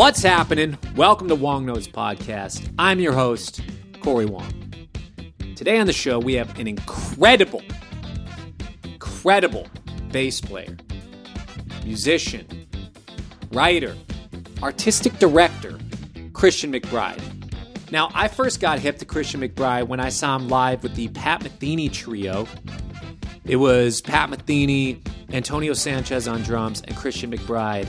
[0.00, 0.78] What's happening?
[0.96, 2.72] Welcome to Wong Knows Podcast.
[2.78, 3.60] I'm your host,
[4.00, 4.50] Corey Wong.
[5.56, 7.60] Today on the show, we have an incredible,
[8.82, 9.66] incredible
[10.10, 10.74] bass player,
[11.84, 12.66] musician,
[13.52, 13.94] writer,
[14.62, 15.78] artistic director,
[16.32, 17.20] Christian McBride.
[17.92, 21.08] Now, I first got hip to Christian McBride when I saw him live with the
[21.08, 22.46] Pat Metheny Trio.
[23.44, 27.86] It was Pat Metheny, Antonio Sanchez on drums, and Christian McBride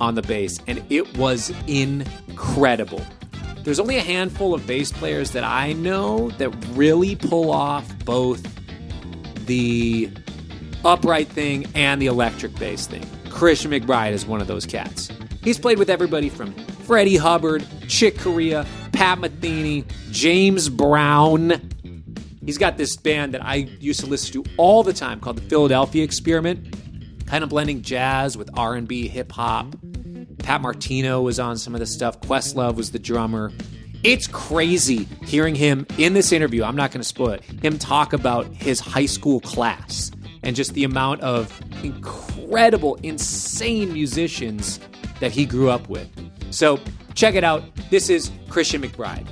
[0.00, 3.04] on the bass, and it was incredible.
[3.62, 8.42] There's only a handful of bass players that I know that really pull off both
[9.46, 10.10] the
[10.84, 13.04] upright thing and the electric bass thing.
[13.28, 15.10] Christian McBride is one of those cats.
[15.42, 16.52] He's played with everybody from
[16.84, 21.70] Freddie Hubbard, Chick Corea, Pat Metheny, James Brown.
[22.44, 25.42] He's got this band that I used to listen to all the time called the
[25.42, 26.74] Philadelphia Experiment,
[27.26, 29.74] kind of blending jazz with R&B, hip hop.
[30.42, 32.20] Pat Martino was on some of the stuff.
[32.20, 33.52] Questlove was the drummer.
[34.02, 36.64] It's crazy hearing him in this interview.
[36.64, 37.44] I'm not going to spoil it.
[37.44, 40.10] Him talk about his high school class
[40.42, 44.80] and just the amount of incredible, insane musicians
[45.20, 46.08] that he grew up with.
[46.50, 46.80] So
[47.14, 47.62] check it out.
[47.90, 49.26] This is Christian McBride.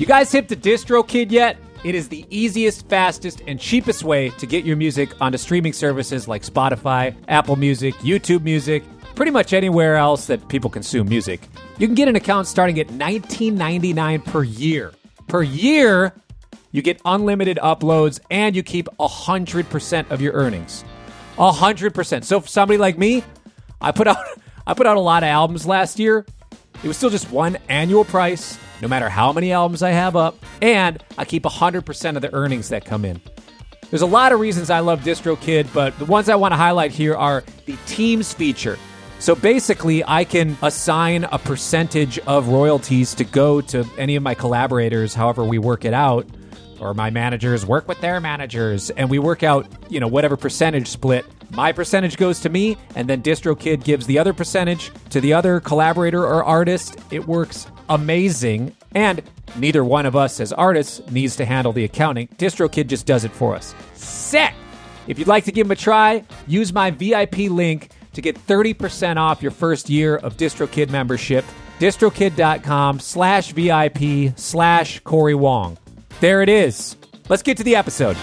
[0.00, 1.58] You guys hip to DistroKid yet?
[1.82, 6.28] It is the easiest, fastest, and cheapest way to get your music onto streaming services
[6.28, 8.82] like Spotify, Apple Music, YouTube Music,
[9.14, 11.40] pretty much anywhere else that people consume music.
[11.78, 14.92] You can get an account starting at $19.99 per year.
[15.26, 16.12] Per year,
[16.70, 20.84] you get unlimited uploads and you keep 100% of your earnings.
[21.36, 22.24] 100%.
[22.24, 23.24] So for somebody like me,
[23.80, 24.18] I put out
[24.66, 26.26] I put out a lot of albums last year.
[26.82, 30.36] It was still just one annual price no matter how many albums I have up,
[30.62, 33.20] and I keep 100% of the earnings that come in.
[33.90, 36.92] There's a lot of reasons I love DistroKid, but the ones I want to highlight
[36.92, 38.78] here are the Teams feature.
[39.18, 44.34] So basically, I can assign a percentage of royalties to go to any of my
[44.34, 46.26] collaborators, however we work it out,
[46.78, 50.88] or my managers work with their managers, and we work out, you know, whatever percentage
[50.88, 51.26] split.
[51.52, 55.60] My percentage goes to me, and then DistroKid gives the other percentage to the other
[55.60, 56.96] collaborator or artist.
[57.10, 59.22] It works amazing, and
[59.56, 62.28] neither one of us as artists needs to handle the accounting.
[62.38, 63.74] DistroKid just does it for us.
[63.94, 64.54] Set!
[65.06, 69.16] If you'd like to give them a try, use my VIP link to get 30%
[69.16, 71.44] off your first year of DistroKid membership.
[71.80, 75.78] distrokid.com slash VIP slash Corey Wong.
[76.20, 76.96] There it is.
[77.28, 78.16] Let's get to the episode.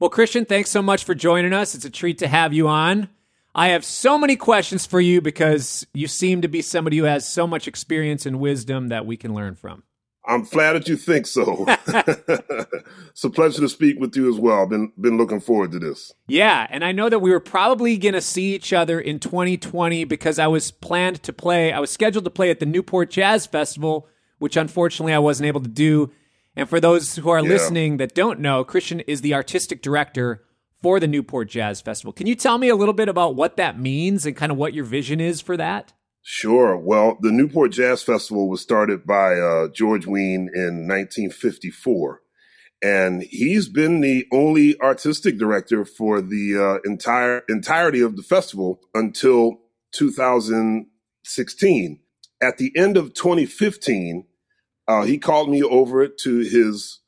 [0.00, 1.74] Well, Christian, thanks so much for joining us.
[1.74, 3.10] It's a treat to have you on.
[3.54, 7.28] I have so many questions for you because you seem to be somebody who has
[7.28, 9.82] so much experience and wisdom that we can learn from.
[10.26, 11.66] I'm flattered you think so.
[11.86, 14.62] it's a pleasure to speak with you as well.
[14.62, 16.14] I've Been been looking forward to this.
[16.26, 20.04] Yeah, and I know that we were probably going to see each other in 2020
[20.04, 21.74] because I was planned to play.
[21.74, 24.08] I was scheduled to play at the Newport Jazz Festival,
[24.38, 26.10] which unfortunately I wasn't able to do.
[26.56, 27.48] And for those who are yeah.
[27.48, 30.44] listening that don't know, Christian is the artistic director
[30.82, 32.12] for the Newport Jazz Festival.
[32.12, 34.74] Can you tell me a little bit about what that means and kind of what
[34.74, 35.92] your vision is for that?
[36.22, 36.76] Sure.
[36.76, 42.20] Well, the Newport Jazz Festival was started by uh, George Wein in 1954.
[42.82, 48.80] And he's been the only artistic director for the uh, entire entirety of the festival
[48.94, 49.60] until
[49.92, 52.00] 2016.
[52.42, 54.24] At the end of 2015,
[54.88, 57.00] uh, he called me over to his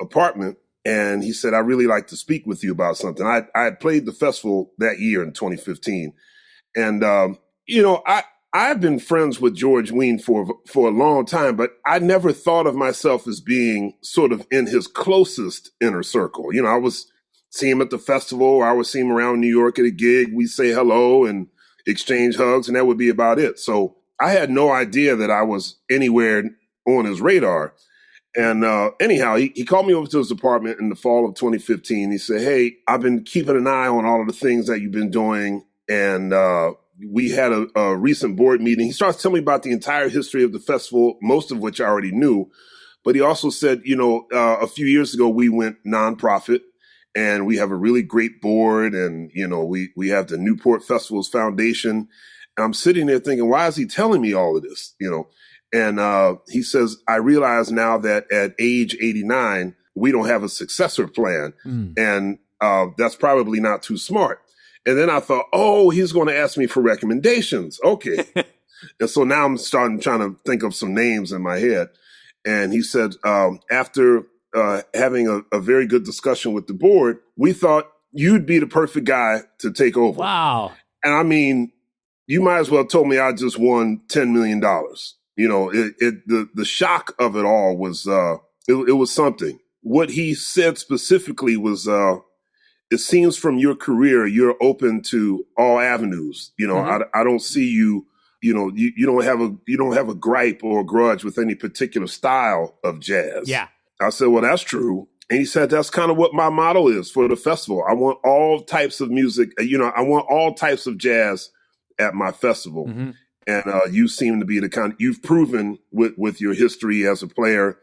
[0.00, 3.24] apartment and he said, I really like to speak with you about something.
[3.24, 6.12] I, I had played the festival that year in 2015.
[6.74, 11.24] And, um, you know, I, I've been friends with George Wein for, for a long
[11.24, 16.02] time, but I never thought of myself as being sort of in his closest inner
[16.02, 16.52] circle.
[16.52, 17.10] You know, I was
[17.50, 18.62] seeing him at the festival.
[18.62, 20.34] I would see him around New York at a gig.
[20.34, 21.46] We'd say hello and
[21.86, 23.58] exchange hugs and that would be about it.
[23.58, 26.44] So I had no idea that I was anywhere
[26.86, 27.74] on his radar.
[28.34, 31.34] And uh, anyhow, he, he called me over to his apartment in the fall of
[31.34, 32.10] 2015.
[32.10, 34.92] He said, Hey, I've been keeping an eye on all of the things that you've
[34.92, 35.64] been doing.
[35.88, 36.72] And uh,
[37.10, 38.86] we had a, a, recent board meeting.
[38.86, 41.84] He starts telling me about the entire history of the festival, most of which I
[41.84, 42.50] already knew.
[43.04, 46.60] But he also said, you know, uh, a few years ago, we went nonprofit
[47.14, 48.94] and we have a really great board.
[48.94, 52.08] And, you know, we, we have the Newport Festivals Foundation.
[52.56, 54.94] And I'm sitting there thinking, why is he telling me all of this?
[55.00, 55.28] You know,
[55.72, 60.48] and uh, he says, I realize now that at age 89, we don't have a
[60.48, 61.54] successor plan.
[61.64, 61.98] Mm.
[61.98, 64.40] And uh, that's probably not too smart.
[64.84, 67.80] And then I thought, oh, he's going to ask me for recommendations.
[67.84, 68.24] Okay.
[69.00, 71.88] and so now I'm starting trying to think of some names in my head.
[72.44, 77.18] And he said, um, after uh, having a, a very good discussion with the board,
[77.36, 80.18] we thought you'd be the perfect guy to take over.
[80.18, 80.72] Wow.
[81.04, 81.72] And I mean,
[82.26, 85.16] you might as well told me I just won ten million dollars.
[85.36, 88.34] You know, it, it the the shock of it all was uh
[88.68, 89.58] it, it was something.
[89.82, 92.16] What he said specifically was uh
[92.90, 96.52] it seems from your career you're open to all avenues.
[96.58, 97.04] You know, Mhm.
[97.14, 98.06] I I don't see you
[98.44, 101.22] you know, you, you don't have a you don't have a gripe or a grudge
[101.24, 103.48] with any particular style of jazz.
[103.48, 103.68] Yeah.
[104.00, 105.08] I said, well, that's true.
[105.30, 107.84] And he said, that's kind of what my model is for the festival.
[107.88, 109.52] I want all types of music.
[109.60, 111.50] You know, I want all types of jazz
[112.00, 112.86] at my festival.
[112.88, 113.10] hmm
[113.46, 117.22] And uh, you seem to be the kind you've proven with, with your history as
[117.22, 117.78] a player.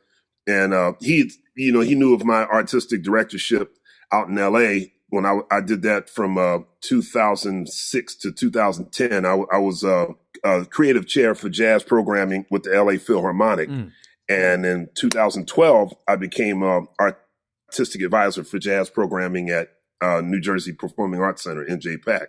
[0.47, 3.77] And uh, he, you know, he knew of my artistic directorship
[4.11, 9.25] out in LA when I, I did that from uh, 2006 to 2010.
[9.25, 10.07] I, I was uh,
[10.43, 13.69] uh, creative chair for jazz programming with the LA Philharmonic.
[13.69, 13.91] Mm.
[14.29, 19.69] And in 2012, I became uh, artistic advisor for jazz programming at
[20.01, 22.27] uh, New Jersey Performing Arts Center, NJPAC.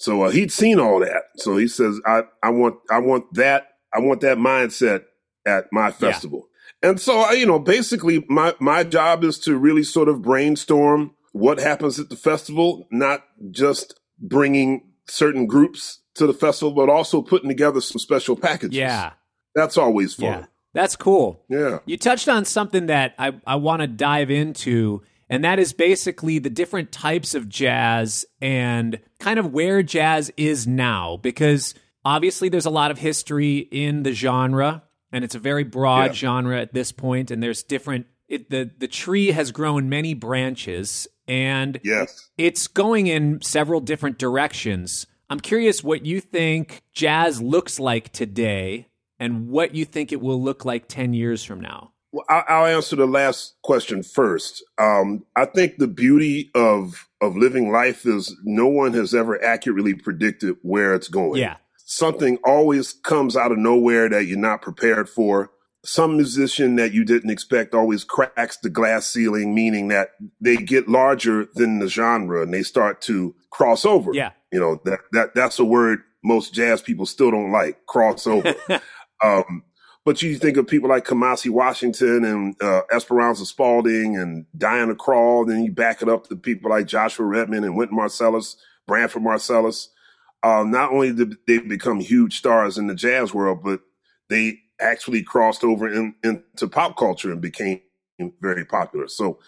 [0.00, 1.24] So uh, he'd seen all that.
[1.36, 5.04] So he says, I, I want, I want that, I want that mindset
[5.46, 6.48] at my festival.
[6.82, 11.10] And so, I, you know, basically my, my job is to really sort of brainstorm
[11.32, 17.20] what happens at the festival, not just bringing certain groups to the festival, but also
[17.20, 18.78] putting together some special packages.
[18.78, 19.12] Yeah.
[19.54, 20.40] That's always Yeah.
[20.40, 20.48] fun.
[20.72, 21.44] That's cool.
[21.50, 21.80] Yeah.
[21.84, 26.38] You touched on something that I, I want to dive into, and that is basically
[26.38, 31.16] the different types of jazz and kind of where jazz is now.
[31.16, 31.74] Because
[32.04, 34.82] obviously, there's a lot of history in the genre,
[35.12, 36.12] and it's a very broad Yeah.
[36.12, 38.06] genre at this point, and there's different.
[38.28, 42.28] It, the the tree has grown many branches, and Yes.
[42.36, 45.06] it's going in several different directions.
[45.28, 48.88] I'm curious what you think jazz looks like today
[49.20, 51.92] and what you think it will look like 10 years from now.
[52.12, 54.64] Well, I- I'll answer the last question first.
[54.78, 59.92] Um, I think the beauty of of living life is no one has ever accurately
[59.94, 61.38] predicted where it's going.
[61.40, 61.56] Yeah.
[61.76, 65.50] Something always comes out of nowhere that you're not prepared for.
[65.84, 70.10] Some musician that you didn't expect always cracks the glass ceiling, meaning that
[70.40, 74.12] they get larger than the genre and they start to cross over.
[74.14, 74.30] Yeah.
[74.52, 78.54] You know, that, that that's a word most jazz people still don't like, crossover.
[79.22, 79.64] Um,
[80.04, 85.46] but you think of people like Kamasi Washington and uh, Esperanza Spalding and Diana Krall,
[85.46, 88.56] then you back it up to people like Joshua Redman and Wynton Marsalis,
[88.86, 89.88] Branford Marsalis.
[90.42, 93.80] Um, not only did they become huge stars in the jazz world, but
[94.30, 97.80] they actually crossed over in, into pop culture and became
[98.40, 99.06] very popular.
[99.06, 99.38] So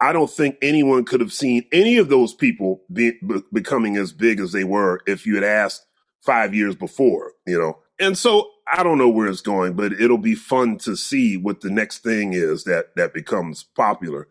[0.00, 4.12] I don't think anyone could have seen any of those people be, be, becoming as
[4.12, 5.84] big as they were if you had asked
[6.24, 7.78] five years before, you know.
[8.00, 11.60] And so I don't know where it's going, but it'll be fun to see what
[11.60, 14.28] the next thing is that that becomes popular.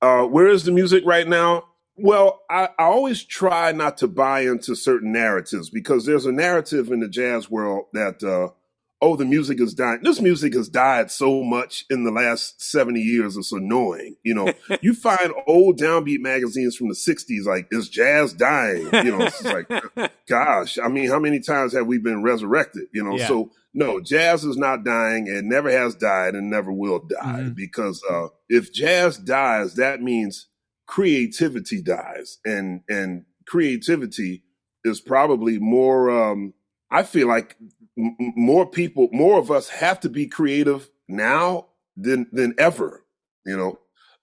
[0.00, 1.64] Uh, where is the music right now?
[1.96, 6.90] Well, I, I always try not to buy into certain narratives because there's a narrative
[6.92, 8.52] in the jazz world that uh,
[9.00, 10.00] oh, the music is dying.
[10.02, 13.36] This music has died so much in the last 70 years.
[13.36, 14.16] It's annoying.
[14.24, 14.52] You know,
[14.82, 18.88] you find old downbeat magazines from the 60s, like, is jazz dying?
[18.92, 19.70] You know, it's like,
[20.28, 22.88] gosh, I mean, how many times have we been resurrected?
[22.92, 23.28] You know, Yeah.
[23.28, 27.54] so no, jazz is not dying and never has died and never will die Mhm.
[27.54, 30.48] because uh, if jazz dies, that means
[30.88, 34.42] creativity dies and, and creativity
[34.84, 36.54] is probably more, um,
[36.90, 37.56] I feel like
[37.98, 41.66] m- more people, more of us have to be creative now
[41.96, 43.04] than than ever.
[43.44, 43.78] You know,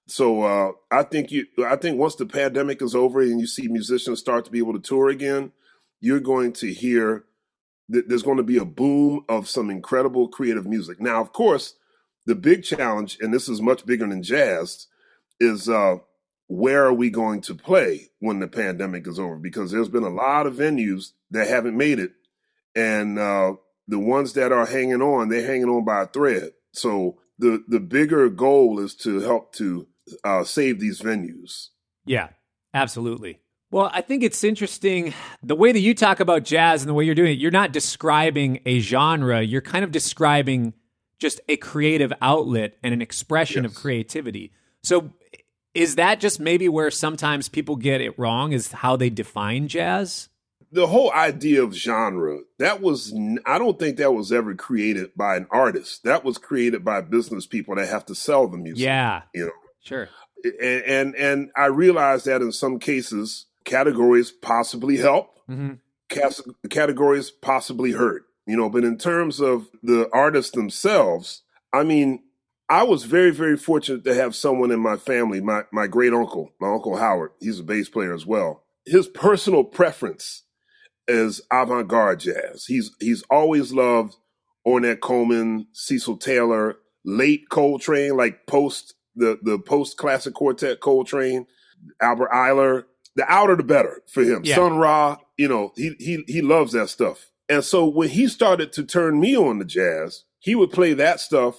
[0.08, 3.68] so uh, I think you, I think once the pandemic is over and you see
[3.68, 5.52] musicians start to be able to tour again,
[6.00, 7.26] you're going to hear
[7.90, 11.00] that there's going to be a boom of some incredible creative music.
[11.00, 11.76] Now, of course,
[12.26, 14.88] the big challenge, and this is much bigger than jazz,
[15.40, 15.98] is uh,
[16.48, 19.38] where are we going to play when the pandemic is over?
[19.38, 22.14] Because there's been a lot of venues that haven't made it
[22.76, 23.54] and uh,
[23.88, 26.52] the ones that are hanging on, they're hanging on by a thread.
[26.74, 29.88] So the the bigger goal is to help to
[30.24, 31.70] uh, save these venues.
[32.06, 32.30] Yeah,
[32.74, 33.40] absolutely.
[33.72, 37.04] Well, I think it's interesting the way that you talk about jazz and the way
[37.04, 37.40] you're doing it.
[37.40, 40.74] You're not describing a genre, you're kind of describing
[41.20, 44.52] just a creative outlet and an expression of creativity.
[44.84, 45.12] So,
[45.74, 50.30] is that just maybe where sometimes people get it wrong is how they define jazz?
[50.76, 53.14] The whole idea of genre that was
[53.46, 56.04] i don't think that was ever created by an artist.
[56.04, 58.84] That was created by business people that have to sell the music.
[58.84, 59.52] Yeah, you know.
[59.84, 60.10] sure.
[60.44, 65.40] And and, and I realize that in some cases categories possibly help.
[65.48, 65.74] hmm
[66.10, 72.24] cas- categories possibly hurt, you know, but in terms of the artists themselves, I mean,
[72.70, 76.52] I was very, very fortunate to have someone in my family, my, my great uncle,
[76.60, 77.32] my uncle Howard.
[77.40, 78.64] He's a bass player as well.
[78.86, 80.44] His personal preference
[81.08, 82.66] is avant garde jazz.
[82.66, 84.16] He's he's always loved
[84.66, 91.48] Ornette Coleman, Cecil Taylor, late Coltrane, like post the the post classic quartet Coltrane,
[92.02, 92.84] Albert Ayler.
[93.18, 94.42] The outer the better for him.
[94.44, 94.56] Yeah.
[94.56, 97.32] Sun Ra, you know, he he he loves that stuff.
[97.48, 101.20] And so when he started to turn me on to jazz, he would play that
[101.20, 101.56] stuff,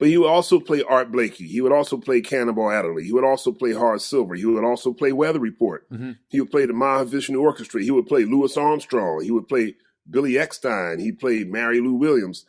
[0.00, 1.46] but he would also play Art Blakey.
[1.46, 3.04] He would also play Cannonball Adderley.
[3.04, 4.34] He would also play Horace Silver.
[4.34, 5.88] He would also play Weather Report.
[5.92, 6.16] Mhm.
[6.28, 7.82] He would play the Mahavishnu Orchestra.
[7.82, 9.22] He would play Louis Armstrong.
[9.22, 9.76] He would play
[10.10, 11.00] Billy Eckstine.
[11.00, 12.44] He played Mary Lou Williams.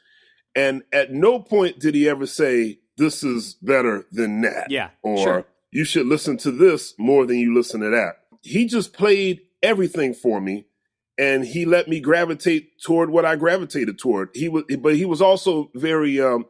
[0.55, 4.71] And at no point did he ever say, this is better than that.
[4.71, 5.45] Yeah, Or sure.
[5.71, 8.15] you should listen to this more than you listen to that.
[8.41, 10.65] He just played everything for me
[11.17, 14.29] and he let me gravitate toward what I gravitated toward.
[14.33, 16.45] He was, but he was also very, um,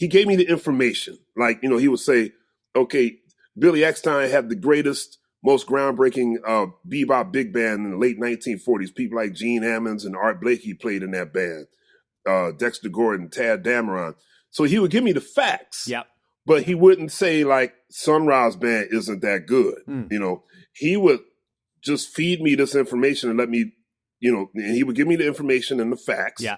[0.00, 1.18] he gave me the information.
[1.36, 2.32] Like, you know, he would say,
[2.74, 3.18] okay,
[3.58, 8.94] Billy Eckstine had the greatest, most groundbreaking uh, bebop big band in the late 1940s.
[8.94, 11.66] People like Gene Ammons and Art Blakey played in that band.
[12.26, 14.14] Uh, Dexter Gordon, Tadd Dameron.
[14.50, 16.06] So he would give me the facts Yep.
[16.46, 19.76] but he wouldn't say like Sun Ra's Band isn't that good.
[19.86, 20.10] Mm.
[20.10, 21.20] You know, he would
[21.82, 23.72] just feed me this information and let me,
[24.18, 26.42] you know, and he would give me the information and the facts.
[26.42, 26.56] Yeah.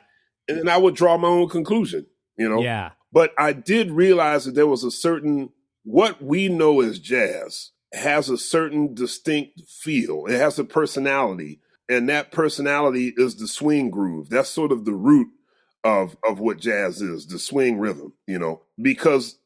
[0.49, 2.07] And then I would draw my own conclusion,
[2.39, 2.61] you know.
[2.63, 2.91] Yeah.
[3.13, 5.51] But I did realize that there was a certain
[5.85, 10.27] what we know as jazz has a certain distinct feel.
[10.27, 11.61] It has a personality.
[11.89, 14.31] And that personality is the swing groove.
[14.31, 15.29] That's sort of the root
[15.85, 18.63] of of what jazz is, the swing rhythm, you know.
[18.81, 19.39] Because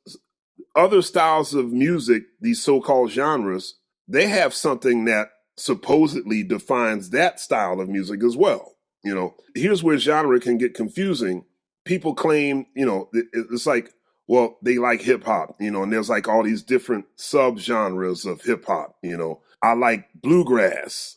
[0.76, 7.80] other styles of music, these so-called genres, they have something that supposedly defines that style
[7.80, 8.76] of music as well.
[9.02, 11.44] You know, here's where genre can get confusing.
[11.86, 13.92] People claim, you know, it- it's like,
[14.28, 18.26] well, they like hip hop, you know, and there's like all these different sub genres
[18.26, 19.40] of hip hop, you know.
[19.62, 21.16] I like bluegrass,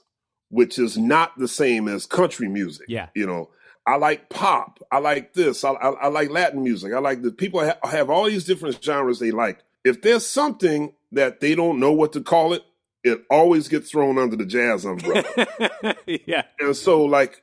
[0.49, 2.85] which is not the same as country music.
[2.88, 3.07] Yeah.
[3.15, 3.49] You know,
[3.85, 4.79] I like pop.
[4.91, 5.63] I like this.
[5.63, 6.93] I, I, I like Latin music.
[6.93, 9.59] I like the people ha- have all these different genres they like.
[9.83, 12.61] If there's something that they don't know what to call it,
[13.03, 15.23] it always gets thrown under the jazz umbrella.
[16.05, 16.43] yeah.
[16.59, 17.41] and so, like,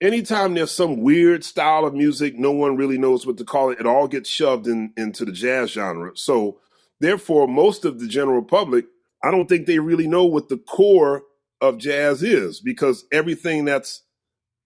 [0.00, 3.80] anytime there's some weird style of music, no one really knows what to call it.
[3.80, 6.12] It all gets shoved in into the jazz genre.
[6.14, 6.58] So,
[7.00, 8.86] therefore, most of the general public,
[9.22, 11.22] I don't think they really know what the core
[11.60, 14.02] of jazz is because everything that's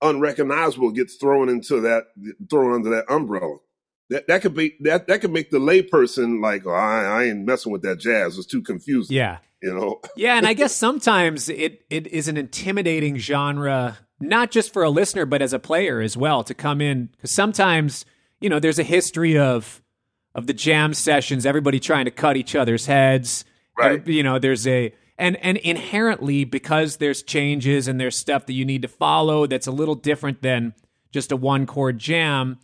[0.02, 2.06] unrecognizable gets thrown into that
[2.50, 3.56] thrown under that umbrella.
[4.10, 7.46] That that could be that that could make the layperson like, oh, I, I ain't
[7.46, 8.36] messing with that jazz.
[8.36, 9.16] It's too confusing.
[9.16, 9.38] Yeah.
[9.62, 10.00] You know.
[10.16, 14.90] Yeah, and I guess sometimes it it is an intimidating genre, not just for a
[14.90, 17.06] listener, but as a player as well to come in.
[17.16, 18.04] Because sometimes,
[18.40, 19.82] you know, there's a history of
[20.34, 23.44] of the jam sessions, everybody trying to cut each other's heads.
[23.76, 24.06] Right.
[24.06, 28.64] You know, there's a and and inherently because there's changes and there's stuff that you
[28.64, 30.74] need to follow that's a little different than
[31.12, 32.58] just a one chord jam.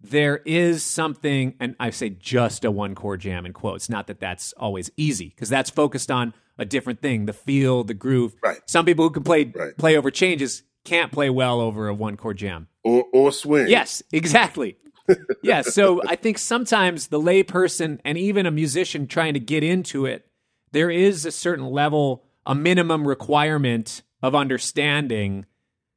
[0.00, 3.88] There is something, and I say just a one chord jam in quotes.
[3.88, 7.94] Not that that's always easy, because that's focused on a different thing, the feel, the
[7.94, 8.34] groove.
[8.42, 8.58] Right.
[8.66, 9.74] Some people who can play Right.
[9.78, 12.68] play over changes can't play well over a one chord jam.
[12.82, 13.68] Or or swing.
[13.68, 14.76] Yes, exactly.
[15.42, 20.06] yeah, so I think sometimes the layperson and even a musician trying to get into
[20.06, 20.26] it,
[20.72, 25.46] there is a certain level, a minimum requirement of understanding.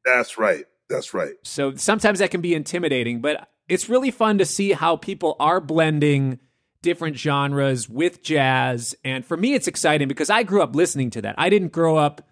[0.03, 0.65] That's right.
[0.89, 1.35] That's right.
[1.43, 5.59] So sometimes that can be intimidating, but it's really fun to see how people are
[5.59, 6.39] blending
[6.81, 8.95] different genres with jazz.
[9.03, 11.35] And for me, it's exciting because I grew up listening to that.
[11.37, 12.27] I didn't grow up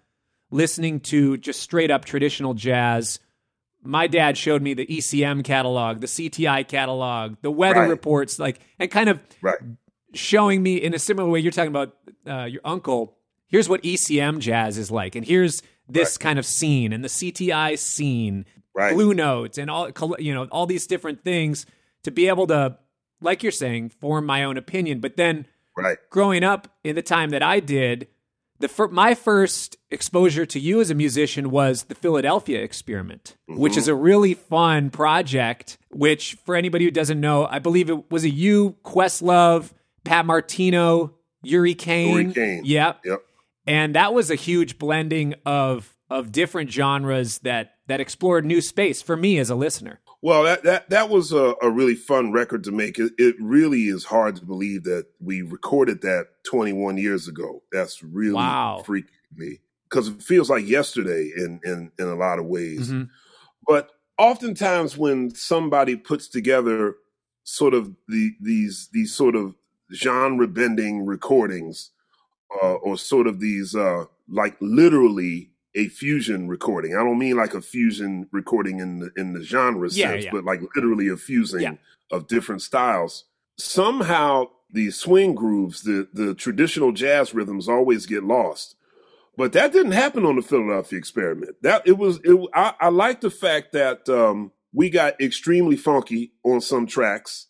[0.50, 3.18] listening to just straight up traditional jazz.
[3.82, 7.88] My dad showed me the ECM catalog, the CTI catalog, the weather Right.
[7.90, 9.58] reports, like, and kind of Right.
[10.14, 13.16] showing me in a similar way you're talking about uh, your uncle
[13.48, 17.76] here's what ecm jazz is like and here's this kind of scene and the cti
[17.78, 18.94] scene Right.
[18.94, 21.66] blue notes and all you know all these different things
[22.02, 22.78] to be able to
[23.20, 25.98] like you're saying form my own opinion but then Right.
[26.10, 28.08] growing up in the time that i did
[28.58, 33.76] the fir- my first exposure to you as a musician was the Philadelphia experiment, which
[33.76, 34.02] is a mm-hmm.
[34.02, 35.78] really fun project.
[35.90, 39.72] Which, for anybody who doesn't know, I believe it was a you, Questlove,
[40.04, 42.14] Pat Martino, Uri Caine.
[42.14, 42.64] Uri Caine.
[42.64, 43.00] Yep.
[43.04, 43.22] Yep.
[43.66, 49.02] And that was a huge blending of of different genres that that explored new space
[49.02, 50.00] for me as a listener.
[50.22, 52.98] Well, that that that was a, a really fun record to make.
[52.98, 57.62] It, it really is hard to believe that we recorded that 21 years ago.
[57.72, 58.82] That's really Wow.
[58.86, 59.06] freaking
[59.36, 62.90] me because it feels like yesterday in in in a lot of ways.
[62.90, 63.08] Mhm.
[63.66, 66.96] But oftentimes, when somebody puts together
[67.44, 69.54] sort of the these these sort of
[69.94, 71.90] genre bending recordings,
[72.62, 76.96] uh, or sort of these uh, like literally a fusion recording.
[76.96, 80.30] I don't mean like a fusion recording in the in the genre Yeah, sense, yeah.
[80.32, 81.74] but like literally a fusing Yeah.
[82.10, 83.24] of different styles.
[83.58, 88.74] Somehow the swing grooves, the the traditional jazz rhythms always get lost.
[89.36, 91.56] But that didn't happen on the Philadelphia experiment.
[91.62, 96.32] That it was it I, I like the fact that um, we got extremely funky
[96.42, 97.48] on some tracks.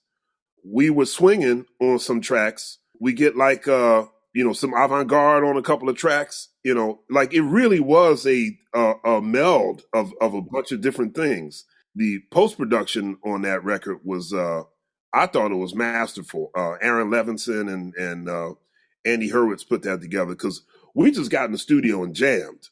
[0.65, 2.79] We were swinging on some tracks.
[2.99, 4.07] We get like uh
[4.37, 8.27] you know some avant-garde on a couple of tracks you know like it really was
[8.27, 11.65] a a, a meld of of a bunch of different things.
[11.95, 14.65] The post-production on that record was uh
[15.15, 16.51] i thought it was masterful.
[16.55, 18.53] Uh aaron levinson and and uh
[19.07, 20.63] andy hurwitz put that together because
[20.95, 22.69] we just got in the studio and jammed.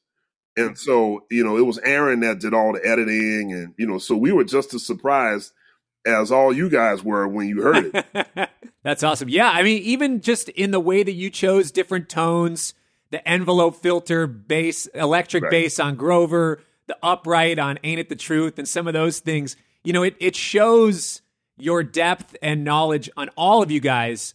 [0.59, 3.97] And so you know it was aaron that did all the editing and you know
[3.97, 5.53] so we were just as surprised
[6.07, 8.51] as all you guys were when you heard it
[8.83, 9.31] That's awesome.
[9.31, 12.75] Yeah, I mean, even just in the way that you chose different tones,
[13.11, 15.51] the envelope filter bass, electric Right.
[15.51, 19.57] bass on Grover, the upright on Ain't It the Truth, and some of those things,
[19.85, 21.23] you know, it, it shows
[21.57, 24.35] your depth and knowledge on all of you guys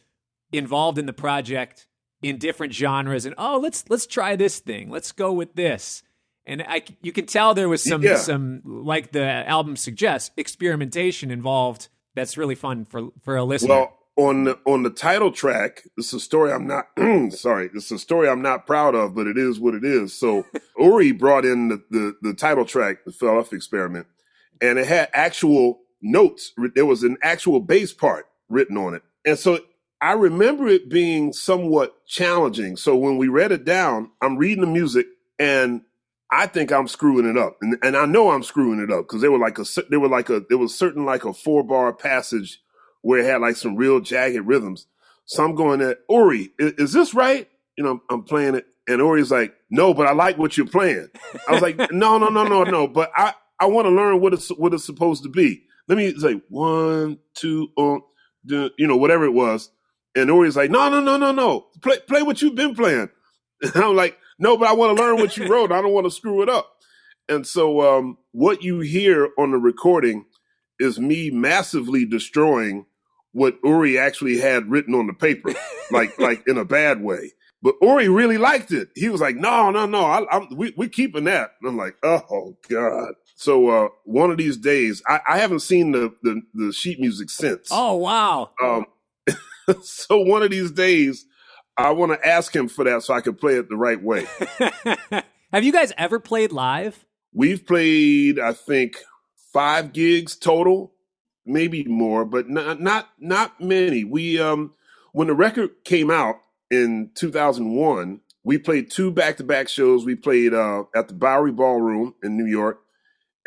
[0.51, 1.85] involved in the project
[2.23, 3.25] in different genres.
[3.27, 4.89] And oh, let's let's try this thing.
[4.89, 6.01] Let's go with this.
[6.49, 8.17] And I, you can tell there was some Yeah.
[8.17, 11.87] some like the album suggests experimentation involved.
[12.15, 13.69] That's really fun for for a listener.
[13.69, 16.87] Well, on the on the title track, it's a story I'm not
[17.33, 20.13] sorry, it's a story I'm not proud of, but it is what it is.
[20.13, 20.45] So
[20.77, 24.07] Uri brought in the, the the title track, the Philadelphia experiment,
[24.61, 26.51] and it had actual notes.
[26.75, 29.03] There was an actual bass part written on it.
[29.25, 29.59] And so
[30.01, 32.75] I remember it being somewhat challenging.
[32.75, 35.05] So when we read it down, I'm reading the music
[35.37, 35.81] and
[36.31, 39.21] I think I'm screwing it up, and, and I know I'm screwing it up because
[39.21, 41.91] they were like a they were like a there was certain like a four bar
[41.93, 42.61] passage
[43.01, 44.85] where it had like some real jagged rhythms.
[45.25, 47.47] So I'm going at Uri, is, is this right?
[47.77, 51.07] You know, I'm playing it, and Uri's like, no, but I like what you're playing.
[51.47, 54.33] I was like, no, no, no, no, no, but I I want to learn what
[54.33, 55.63] it's what it's supposed to be.
[55.87, 58.03] Let me say one, two, um,
[58.45, 59.71] you know, whatever it was.
[60.15, 63.09] And Uri's like, no, no, no, no, no, play play what you've been playing.
[63.61, 65.71] And I'm like, no, but I want to learn what you wrote.
[65.71, 66.71] I don't want to screw it up.
[67.27, 70.25] And so, um, what you hear on the recording
[70.79, 72.85] is me massively destroying
[73.31, 75.53] what Uri actually had written on the paper,
[75.91, 77.33] like like in a bad way.
[77.61, 78.89] But Uri really liked it.
[78.95, 81.95] He was like, "No, no, no, I, I'm, we we keeping that." And I'm like,
[82.03, 86.73] "Oh God!" So uh, one of these days, I, I haven't seen the, the the
[86.73, 87.69] sheet music since.
[87.71, 88.51] oh wow.
[88.63, 88.85] Um,
[89.83, 91.25] so one of these days,
[91.79, 94.25] I want to ask him for that so I can play it the right way.
[95.53, 97.05] Have you guys ever played live?
[97.33, 98.97] We've played, I think,
[99.53, 100.93] five gigs total,
[101.45, 104.03] maybe more, but not not not many.
[104.03, 104.73] We um
[105.13, 106.35] when the record came out
[106.69, 110.05] in 2001, we played two back-to-back shows.
[110.05, 112.81] We played uh at the Bowery Ballroom in New York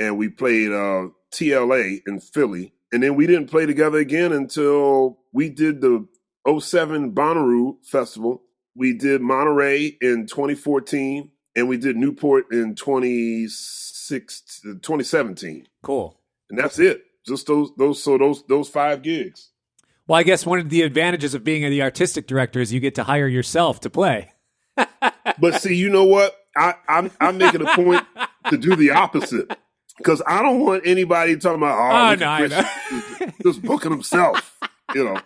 [0.01, 2.73] and we played uh TLA in Philly.
[2.93, 6.07] And then we didn't play together again until we did the
[6.47, 8.43] 07 Bonnaroo Festival.
[8.75, 15.69] We did Monterey in 2014 and we did Newport in 26, 2017.
[15.83, 16.19] Cool.
[16.51, 17.05] And that's it.
[17.27, 19.51] Just those those so those those five gigs.
[20.09, 22.97] Well, I guess one of the advantages of being the artistic director is you get
[22.97, 24.33] to hire yourself to play.
[25.39, 26.37] But see, you know what?
[26.57, 28.05] I, I'm I'm making a point
[28.51, 29.57] to do the opposite
[29.97, 33.33] because I don't want anybody talking about oh, Oh, no, know.
[33.43, 34.59] just booking himself.
[34.95, 35.21] You know,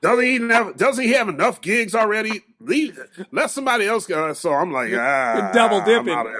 [0.00, 2.42] doesn't he have doesn't he have enough gigs already?
[2.60, 2.98] Leave,
[3.32, 4.32] let somebody else go.
[4.32, 6.12] So I'm like, ah, double dipping.
[6.14, 6.32] I'm out of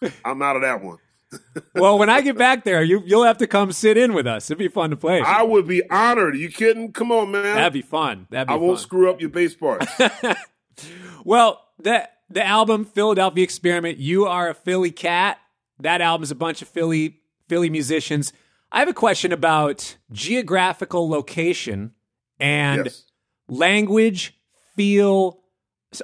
[0.00, 0.98] that, I'm out of that one.
[1.74, 4.50] well, when I get back there, you you'll have to come sit in with us.
[4.50, 5.20] It'd be fun to play.
[5.20, 6.36] I would be honored.
[6.36, 6.92] you kidding?
[6.92, 7.56] Come on, man.
[7.56, 8.26] That'd be fun.
[8.30, 8.82] That'd be I won't fun.
[8.82, 9.86] screw up your bass parts.
[11.24, 13.98] Well, the the album Philadelphia Experiment.
[13.98, 15.38] You are a Philly cat.
[15.80, 18.32] That album's a bunch of Philly Philly musicians.
[18.70, 21.92] I have a question about geographical location
[22.38, 23.04] and yes.
[23.48, 24.38] language,
[24.74, 25.40] feel,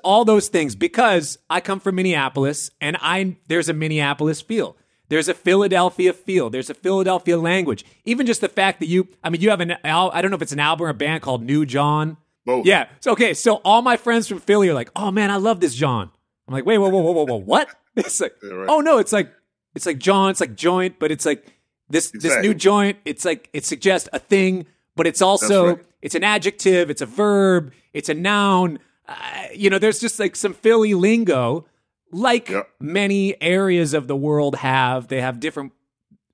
[0.02, 4.76] all those things because I come from Minneapolis and I there's a Minneapolis feel.
[5.08, 6.48] There's a Philadelphia feel.
[6.48, 7.84] There's a Philadelphia language.
[8.06, 10.40] Even just the fact that you, I mean, you have an, I don't know if
[10.42, 12.16] it's an album or a band called New Jawn.
[12.46, 12.64] Both.
[12.64, 12.88] Yeah.
[13.00, 13.34] So, okay.
[13.34, 16.10] So all my friends from Philly are like, oh man, I love this jawn.
[16.48, 17.68] I'm like, wait, whoa, whoa, whoa, whoa, whoa, what?
[17.94, 18.68] It's like, Yeah, right.
[18.70, 19.30] oh no, it's like,
[19.74, 21.46] it's like jawn, it's like joint, but it's like
[21.90, 22.96] this, this new joint.
[23.04, 24.64] It's like, it suggests a thing,
[24.96, 25.84] but it's also, right.
[26.00, 28.78] it's an adjective, it's a verb, it's a noun.
[29.08, 29.14] Uh,
[29.54, 31.66] you know, there's just like some Philly lingo,
[32.10, 32.68] like Yep.
[32.80, 35.08] many areas of the world have.
[35.08, 35.72] They have different,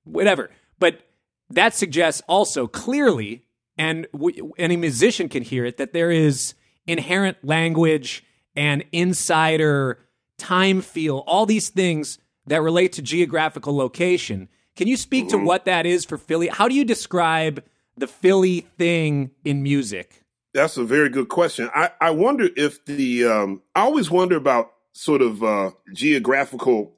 [0.03, 0.49] whatever.
[0.77, 1.01] But
[1.49, 3.45] that suggests also clearly
[3.77, 6.53] and w- any musician can hear it that there is
[6.85, 8.23] inherent language
[8.55, 9.99] and insider
[10.37, 14.49] time feel, all these things that relate to geographical location.
[14.75, 15.39] Can you speak mm-hmm.
[15.39, 16.47] to what that is for Philly?
[16.47, 17.63] How do you describe
[17.99, 20.23] the Philly thing in music?
[20.53, 21.69] That's a very good question.
[21.75, 26.93] I, I wonder if the um, I always wonder about sort of uh, geographical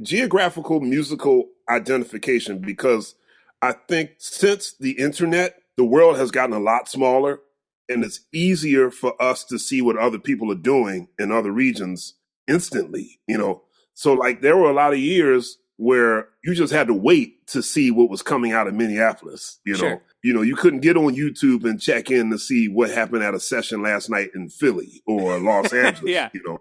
[0.00, 3.14] geographical musical identification because
[3.60, 7.40] I think since the internet, the world has gotten a lot smaller,
[7.88, 12.14] and it's easier for us to see what other people are doing in other regions
[12.48, 13.20] instantly.
[13.28, 16.94] You know, so like there were a lot of years where you just had to
[16.94, 19.58] wait to see what was coming out of Minneapolis.
[19.64, 20.02] You know, sure.
[20.22, 23.34] you know, you couldn't get on YouTube and check in to see what happened at
[23.34, 26.10] a session last night in Philly or Los Angeles.
[26.10, 26.30] yeah.
[26.32, 26.60] You know,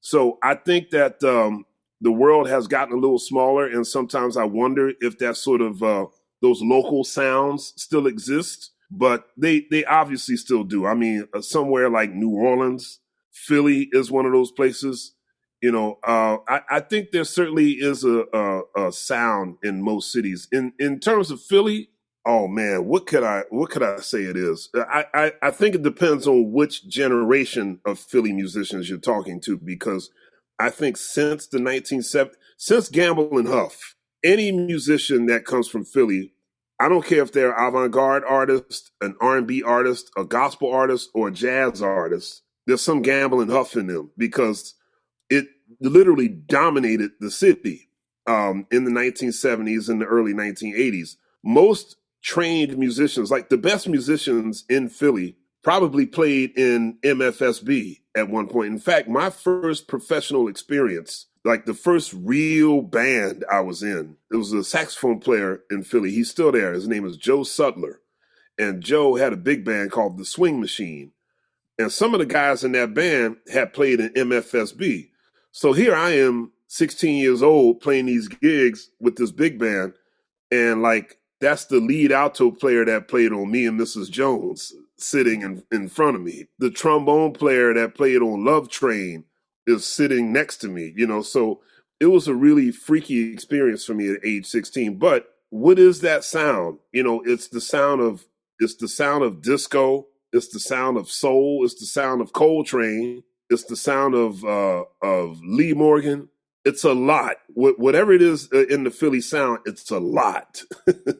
[0.00, 1.64] so I think that um,
[2.00, 5.82] the world has gotten a little smaller, and sometimes I wonder if that sort of
[5.82, 6.06] uh,
[6.42, 8.72] those local sounds still exist.
[8.92, 10.84] But they they obviously still do.
[10.84, 12.98] I mean, uh, somewhere like New Orleans,
[13.30, 15.14] Philly is one of those places
[15.60, 20.10] you know, uh, I, I, think there certainly is a, a, a, sound in most
[20.10, 20.48] cities.
[20.50, 21.90] In in terms of Philly,
[22.24, 24.70] oh man, what could I what could I say it is?
[24.74, 29.58] I, I, I think it depends on which generation of Philly musicians you're talking to,
[29.58, 30.10] because
[30.58, 36.32] I think since the 1970s, since Gamble and Huff, any musician that comes from Philly,
[36.78, 41.32] I don't care if they're avant-garde artist, an R&B artist, a gospel artist, or a
[41.32, 42.42] jazz artist.
[42.66, 44.74] There's some Gamble and Huff in them because
[45.30, 45.48] it
[45.80, 47.88] literally dominated the city
[48.26, 51.16] um, in the 1970s and the early 1980s.
[51.42, 58.48] Most trained musicians, like the best musicians in Philly, probably played in MFSB at one
[58.48, 58.72] point.
[58.72, 64.36] In fact, my first professional experience, like the first real band I was in, it
[64.36, 66.10] was a saxophone player in Philly.
[66.10, 66.72] He's still there.
[66.72, 67.96] His name is Joe Sudler.
[68.58, 71.12] And Joe had a big band called the Swing Machine.
[71.78, 75.08] And some of the guys in that band had played in MFSB.
[75.52, 79.94] So here I am, 16 years old, playing these gigs with this big band,
[80.50, 84.10] and like that's the lead alto player that played on me and Mrs.
[84.10, 86.46] Jones sitting in, in front of me.
[86.58, 89.24] The trombone player that played on Love Train
[89.66, 91.22] is sitting next to me, you know.
[91.22, 91.60] So
[91.98, 94.98] it was a really freaky experience for me at age 16.
[94.98, 96.78] But what is that sound?
[96.92, 98.24] You know, it's the sound of
[98.58, 103.22] it's the sound of disco, it's the sound of soul, it's the sound of Coltrane,
[103.50, 106.28] it's the sound of uh, of Lee Morgan.
[106.64, 107.36] It's a lot.
[107.48, 110.62] Wh- whatever it is uh, in the Philly sound, it's a lot.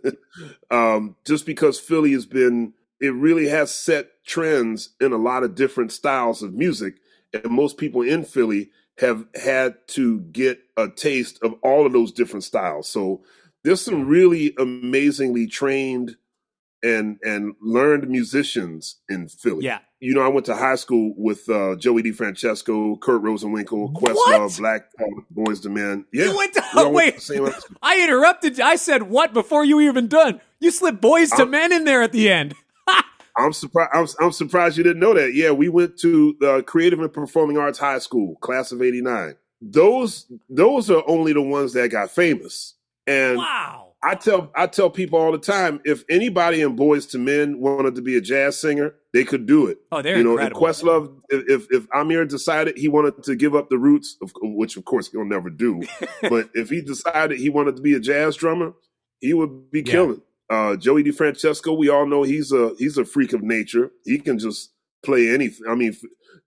[0.71, 5.55] um, just because Philly has been, it really has set trends in a lot of
[5.55, 6.97] different styles of music,
[7.33, 12.13] and most people in Philly have had to get a taste of all of those
[12.13, 12.89] different styles.
[12.89, 13.23] So
[13.65, 16.17] there's some really amazingly trained
[16.83, 19.65] and and learned musicians in Philly.
[19.65, 19.79] Yeah.
[20.01, 24.87] You know, I went to high school with uh, Joey Francesco, Kurt Rosenwinkel, Questlove, Black
[25.35, 26.07] Boyz II Men.
[26.11, 26.27] Yeah.
[26.27, 27.29] You went to, oh, wait.
[27.83, 28.59] I interrupted.
[28.61, 30.41] I said what before you were even done.
[30.59, 32.55] You slipped Boyz II Men in there at the end.
[33.37, 33.91] I'm surprised.
[33.93, 35.35] I'm, I'm, surprised you didn't know that.
[35.35, 39.37] Yeah, we went to the Creative and Performing Arts High School, class of '89.
[39.61, 42.75] Those those are only the ones that got famous.
[43.07, 47.21] And wow I tell I tell people all the time if anybody in Boyz II
[47.21, 49.79] Men wanted to be a jazz singer, they could do it.
[49.93, 50.67] Oh, they're you know, incredible.
[50.67, 54.79] if Questlove, if if Amir decided he wanted to give up the roots, of, which
[54.79, 55.83] of course he'll never do,
[56.23, 58.73] but if he decided he wanted to be a jazz drummer,
[59.21, 60.23] he would be killing.
[60.49, 63.91] Uh, Joey DeFrancesco, we all know he's a he's a freak of nature.
[64.05, 64.73] He can just
[65.05, 65.67] play anything.
[65.69, 65.95] I mean,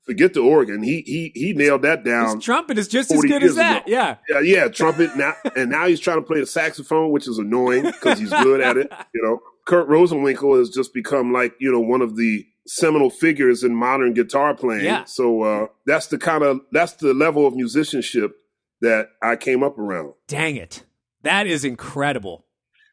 [0.05, 0.83] forget the organ.
[0.83, 2.35] He he he nailed that down.
[2.35, 3.87] His trumpet is just as good as that.
[3.87, 3.91] Ago.
[3.91, 4.17] Yeah.
[4.29, 7.83] Yeah, yeah, trumpet now and now he's trying to play the saxophone, which is annoying
[7.83, 9.39] because he's good at it, you know.
[9.65, 14.13] Kurt Rosenwinkel has just become like, you know, one of the seminal figures in modern
[14.13, 14.85] guitar playing.
[14.85, 15.05] Yeah.
[15.05, 18.35] So uh, that's the kind of that's the level of musicianship
[18.81, 20.13] that I came up around.
[20.27, 20.83] Dang it.
[21.23, 22.45] That is incredible.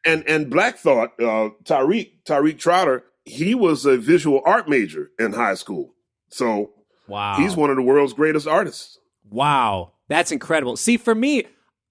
[0.05, 5.33] And and Black Thought, uh, Tariq, Tariq Trotter, he was a visual art major in
[5.33, 5.93] high school.
[6.29, 6.71] So
[7.11, 7.35] Wow.
[7.37, 8.97] He's one of the world's greatest artists.
[9.29, 9.91] Wow.
[10.07, 10.77] That's incredible.
[10.77, 11.43] See, for me,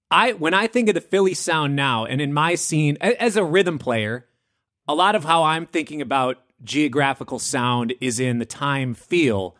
[0.09, 3.43] I when I think of the Philly sound now and in my scene as a
[3.43, 4.25] rhythm player,
[4.87, 9.55] a lot of how I'm thinking about geographical sound is in the time feel.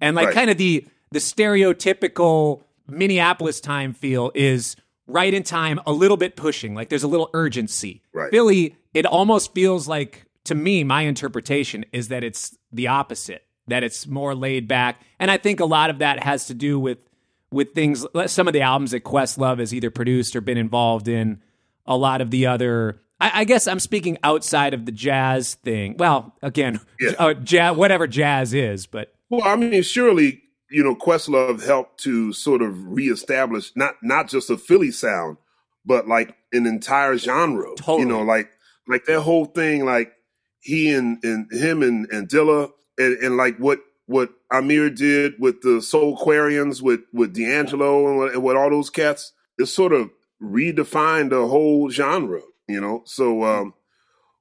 [0.00, 0.34] And like right.
[0.34, 6.36] kind of the the stereotypical Minneapolis time feel is right in time, a little bit
[6.36, 8.02] pushing, like there's a little urgency.
[8.12, 8.30] Right.
[8.30, 13.82] Philly, it almost feels like to me, my interpretation is that it's the opposite that
[13.82, 15.00] it's more laid back.
[15.18, 16.98] And I think a lot of that has to do with
[17.52, 21.40] with things some of the albums that Questlove has either produced or been involved in.
[21.86, 25.96] A lot of the other I, I guess I'm speaking outside of the jazz thing.
[25.98, 27.12] Well, again, Yeah.
[27.18, 32.32] uh, jazz, whatever jazz is, but Well, I mean, surely you know Questlove helped to
[32.32, 35.36] sort of reestablish not not just a Philly sound,
[35.84, 37.68] but like an entire genre.
[37.76, 38.00] Totally.
[38.00, 38.50] You know, like
[38.88, 40.12] like that whole thing, like
[40.60, 45.62] he and and him and and Dilla, and, and like what what Amir did with
[45.62, 50.10] the Soulquarians, with with D'Angelo and what, and what all those cats, it sort of
[50.42, 52.40] redefined the whole genre.
[52.68, 53.74] You know, so um,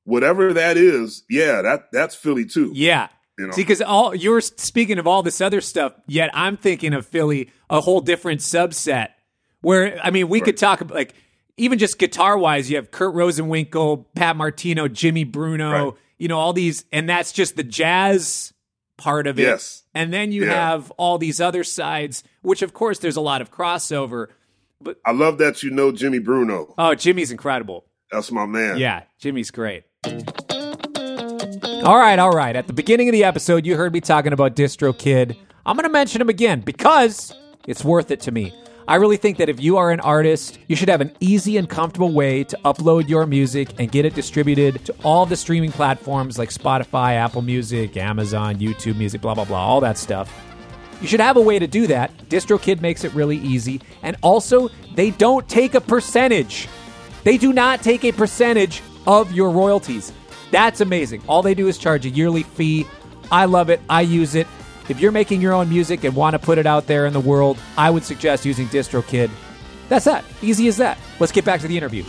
[0.03, 2.71] whatever that is, yeah, that that's Philly too.
[2.73, 3.09] yeah.
[3.37, 6.93] You know, See, because all you're speaking of all this other stuff, yet I'm thinking
[6.93, 9.09] of Philly, a whole different subset.
[9.59, 11.13] Where I mean, we could talk about like
[11.57, 15.93] even just guitar wise, you have Kurt Rosenwinkel, Pat Martino, Jimmy Bruno, Right.
[16.17, 18.53] You know, all these, and that's just the jazz
[18.97, 19.43] part of it.
[19.43, 19.83] Yes.
[19.93, 20.53] And then you Yeah.
[20.53, 24.27] have all these other sides, which of course there's a lot of crossover.
[24.81, 26.73] But I love that you know Jimmy Bruno.
[26.77, 27.85] Oh, Jimmy's incredible.
[28.11, 28.77] That's my man.
[28.77, 29.83] Yeah, Jimmy's great.
[31.83, 32.55] All right, all right.
[32.55, 35.35] At the beginning of the episode, you heard me talking about DistroKid.
[35.65, 37.33] I'm going to mention him again because
[37.67, 38.53] it's worth it to me.
[38.87, 41.67] I really think that if you are an artist, you should have an easy and
[41.67, 46.37] comfortable way to upload your music and get it distributed to all the streaming platforms
[46.37, 50.31] like Spotify, Apple Music, Amazon, YouTube Music, blah, blah, blah, all that stuff.
[51.01, 52.15] You should have a way to do that.
[52.29, 53.81] DistroKid makes it really easy.
[54.03, 56.67] And also, they don't take a percentage.
[57.23, 60.13] They do not take a percentage of your royalties.
[60.51, 61.23] That's amazing.
[61.27, 62.85] All they do is charge a yearly fee.
[63.31, 63.81] I love it.
[63.89, 64.45] I use it.
[64.87, 67.19] If you're making your own music and want to put it out there in the
[67.19, 69.31] world, I would suggest using DistroKid.
[69.89, 70.23] That's that.
[70.41, 70.97] Easy as that.
[71.19, 72.03] Let's get back to the interview.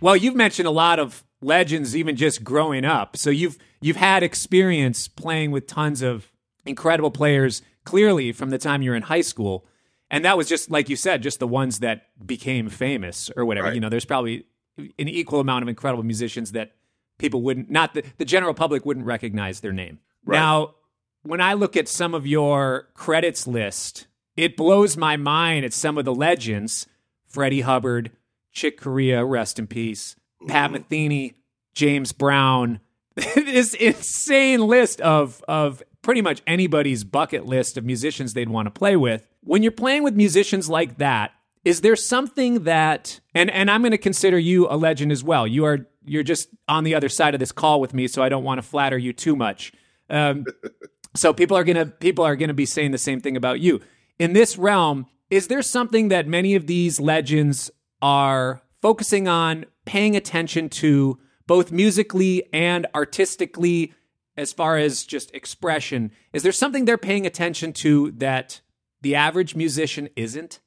[0.00, 3.16] Well, you've mentioned a lot of legends even just growing up.
[3.16, 6.32] So you've you've had experience playing with tons of
[6.64, 9.66] incredible players clearly from the time you're in high school.
[10.10, 13.68] And that was just like you said, just the ones that became famous or whatever.
[13.68, 13.74] Right.
[13.74, 14.46] You know, there's probably
[14.78, 16.72] an equal amount of incredible musicians that
[17.18, 19.98] people wouldn't not the, the general public wouldn't recognize their name.
[20.24, 20.38] Right.
[20.38, 20.74] Now,
[21.22, 25.98] when I look at some of your credits list, it blows my mind at some
[25.98, 26.86] of the legends.
[27.26, 28.10] Freddie Hubbard,
[28.52, 30.16] Chick Corea, rest in peace.
[30.46, 31.34] Pat Metheny,
[31.74, 32.80] James Brown.
[33.34, 38.70] this insane list of of pretty much anybody's bucket list of musicians they'd want to
[38.70, 39.28] play with.
[39.42, 41.32] When you're playing with musicians like that,
[41.64, 45.46] is there something that and and I'm going to consider you a legend as well.
[45.46, 48.28] You are you're just on the other side of this call with me, so I
[48.28, 49.72] don't want to flatter you too much.
[50.08, 50.46] Um,
[51.14, 53.80] so people are gonna people are gonna be saying the same thing about you
[54.18, 55.06] in this realm.
[55.30, 61.70] Is there something that many of these legends are focusing on, paying attention to, both
[61.70, 63.92] musically and artistically,
[64.36, 66.12] as far as just expression?
[66.32, 68.60] Is there something they're paying attention to that
[69.02, 70.60] the average musician isn't?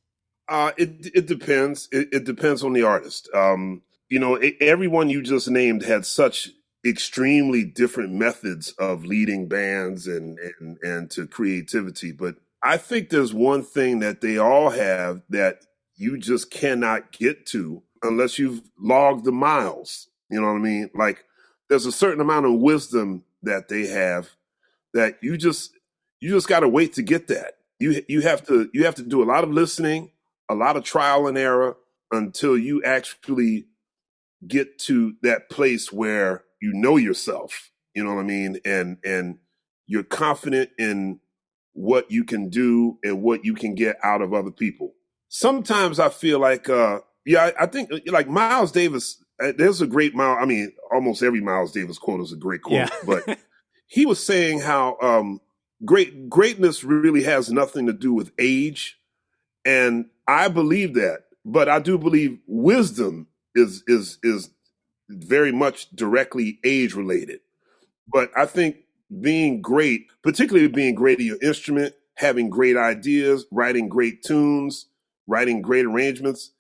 [0.48, 1.88] Uh, it it depends.
[1.92, 3.30] It, it depends on the artist.
[3.34, 6.50] Um, you know, e- everyone you just named had such
[6.86, 12.12] extremely different methods of leading bands and and and to creativity.
[12.12, 15.66] But I think there's one thing that they all have that
[15.96, 20.08] you just cannot get to unless you've logged the miles.
[20.30, 20.90] You know what I mean?
[20.96, 21.26] Like
[21.70, 24.30] there's a certain amount of wisdom that they have
[24.94, 25.72] that you just
[26.20, 27.56] you just got to wait to get that.
[27.80, 30.12] You you have to you have to do a lot of listening,
[30.50, 31.78] a lot of trial and error
[32.12, 33.66] until you actually
[34.48, 37.72] get to that place where you know yourself.
[37.96, 38.60] You know what I mean?
[38.66, 39.38] And and
[39.88, 41.20] you're confident in
[41.74, 44.94] what you can do and what you can get out of other people.
[45.30, 49.82] Sometimes I feel like uh yeah, I, I think uh, like Miles Davis uh, there's
[49.82, 52.90] a great Miles I mean almost every Miles Davis quote is a great quote, Yeah.
[53.06, 53.40] but
[53.88, 55.42] he was saying how um
[55.86, 59.00] great greatness really has nothing to do with age
[59.66, 64.50] and i believe that but i do believe wisdom is is is
[65.12, 67.40] very much directly age related
[68.12, 68.78] but i think
[69.22, 74.88] being great particularly being great at your instrument having great ideas writing great tunes
[75.28, 76.52] writing great arrangements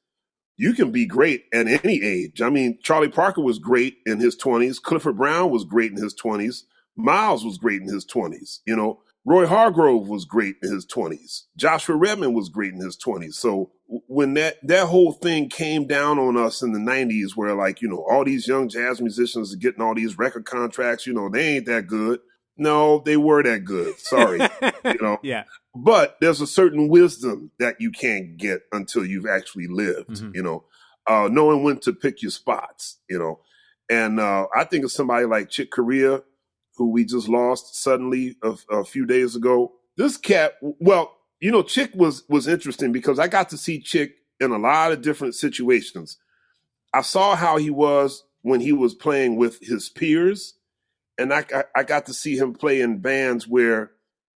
[0.57, 2.41] you can be great at any age.
[2.41, 6.15] I mean charlie parker was great in his 20s clifford brown was great in his
[6.15, 6.63] 20s
[6.95, 11.43] miles was great in his 20s you know Roy Hargrove was great in his 20s.
[11.55, 13.35] Joshua Redman was great in his 20s.
[13.35, 13.71] So
[14.07, 17.87] when that that whole thing came down on us in the 90s where like, you
[17.87, 21.57] know, all these young jazz musicians are getting all these record contracts, you know, they
[21.57, 22.19] ain't that good.
[22.57, 23.97] No, they were that good.
[23.99, 24.39] Sorry.
[24.85, 25.17] you know.
[25.23, 25.43] yeah.
[25.75, 30.31] But there's a certain wisdom that you can't get until you've actually lived, Mhm.
[30.35, 30.65] you know.
[31.07, 33.39] Uh knowing when to pick your spots, you know.
[33.89, 36.21] And uh I think of somebody like Chick Corea
[36.81, 39.71] who we just lost suddenly a, a few days ago.
[39.97, 44.15] This cat, well, you know, Chick was was interesting because I got to see Chick
[44.39, 46.17] in a lot of different situations.
[46.91, 50.55] I saw how he was when he was playing with his peers,
[51.19, 53.91] and I, I, got to see him play in bands where,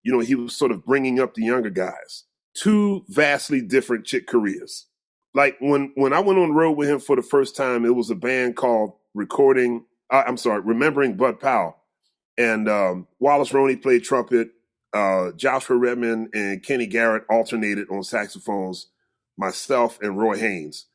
[0.03, 2.25] you know, he was sort of bringing up the younger guys.
[2.55, 4.87] Two vastly different chick careers.
[5.33, 7.95] Like when when I went on the road with him for the first time, it
[7.95, 9.85] was a band called Recording.
[10.11, 11.77] Uh, I'm sorry, Remembering Bud Powell,
[12.39, 14.51] and um, Wallace Roney played trumpet.
[14.93, 18.89] Uh, Joshua Redman and Kenny Garrett alternated on saxophones.
[19.39, 20.87] Myself and Roy Haynes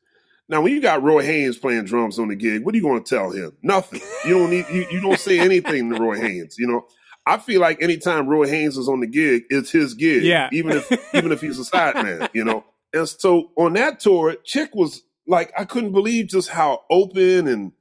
[0.48, 3.02] now, when you got Roy Haynes playing drums on the gig, what are you going
[3.02, 3.52] to tell him?
[3.62, 4.00] Nothing.
[4.24, 4.64] You don't need.
[4.72, 6.56] You, you don't say anything to Roy Haynes.
[6.58, 6.86] You know,
[7.26, 10.22] I feel like anytime Roy Haynes is on the gig, it's his gig.
[10.22, 10.48] Yeah.
[10.52, 12.64] Even if even if he's a side man, you know.
[12.94, 17.72] And so on that tour, Chick was like, I couldn't believe just how open and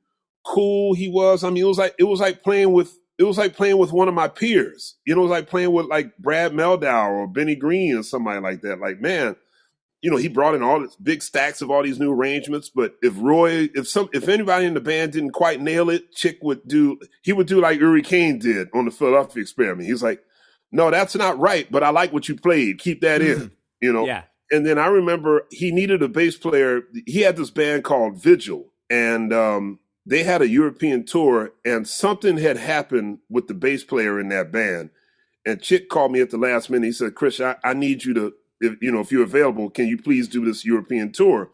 [0.46, 1.46] cool he was.
[1.46, 3.92] I mean, it was like it was like playing with it was like playing with
[3.92, 4.96] one of my peers.
[5.06, 8.40] You know, it was like playing with like Brad Mehldau or Benny Green or somebody
[8.40, 8.80] like that.
[8.80, 9.36] Like, man,
[10.02, 12.70] you know, he brought in all this big stacks of all these new arrangements.
[12.70, 16.38] But if Roy, if some, if anybody in the band didn't quite nail it, Chick
[16.44, 19.90] would do, he would do like Uri Caine did on the Philadelphia experiment.
[19.90, 20.24] He's like,
[20.72, 22.78] no, that's not right, but I like what you played.
[22.80, 23.48] Keep that in, mm-hmm.
[23.82, 24.06] you know?
[24.06, 24.24] Yeah.
[24.52, 26.84] And then I remember he needed a bass player.
[27.06, 32.38] He had this band called Vigil and, um, they had a European tour and something
[32.38, 34.90] had happened with the bass player in that band.
[35.46, 36.86] And Chick called me at the last minute.
[36.86, 39.88] He said, Chris, I, I need you to if you know if you're available, can
[39.88, 41.50] you please do this European tour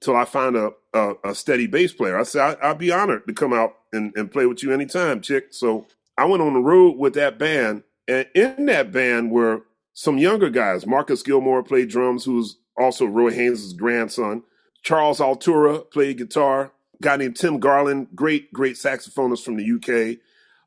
[0.00, 2.18] till I find a a, a steady bass player?
[2.18, 5.20] I said I, would be honored to come out and, and play with you anytime,
[5.20, 5.48] chick.
[5.50, 5.86] So
[6.16, 9.62] I went on the road with that band, and in that band were
[9.94, 10.86] some younger guys.
[10.86, 14.42] Marcus Gilmore played drums, who's also Roy Haynes' grandson.
[14.82, 16.72] Charles Altura played guitar.
[17.04, 20.18] Guy named Tim Garland, great great saxophonist from the UK.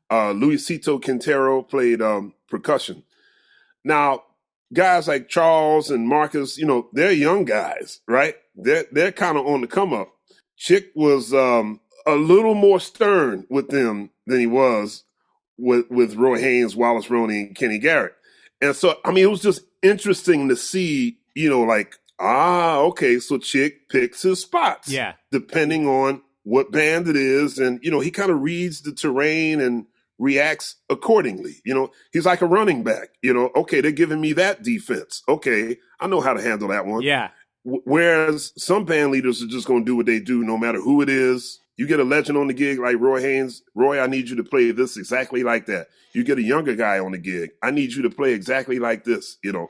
[0.08, 3.02] Uh, Luisito Quintero played um, percussion.
[3.84, 4.22] Now,
[4.72, 8.36] guys like Charles and Marcus, you know, they're young guys, right?
[8.54, 10.14] They're they're kind of on the come up.
[10.56, 15.02] Chick was um, a little more stern with them than he was
[15.58, 18.14] with with Roy Haynes, Wallace Roney, and Kenny Garrett.
[18.60, 23.18] And so, I mean, it was just interesting to see, you know, like ah, okay,
[23.18, 28.00] so Chick picks his spots, yeah, depending on what band it is, and you know,
[28.00, 29.84] he kind of reads the terrain and
[30.18, 31.56] reacts accordingly.
[31.64, 33.10] You know, he's like a running back.
[33.22, 35.22] You know, okay, they're giving me that defense.
[35.28, 37.02] Okay, I know how to handle that one.
[37.02, 37.28] Yeah.
[37.64, 41.02] Whereas some band leaders are just going to do what they do, no matter who
[41.02, 41.60] it is.
[41.76, 43.62] You get a legend on the gig like Roy Haynes.
[43.74, 45.88] Roy, I need you to play this exactly like that.
[46.14, 47.50] You get a younger guy on the gig.
[47.62, 49.36] I need you to play exactly like this.
[49.44, 49.68] You know,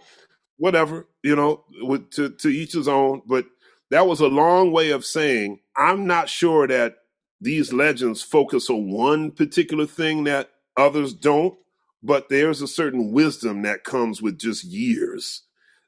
[0.58, 1.08] whatever.
[1.24, 3.22] You know, with, to to each his own.
[3.26, 3.46] But
[3.90, 6.96] that was a long way of saying I'm not sure that
[7.40, 11.56] these legends focus on one particular thing that others don't,
[12.02, 15.42] but there's a certain wisdom that comes with just years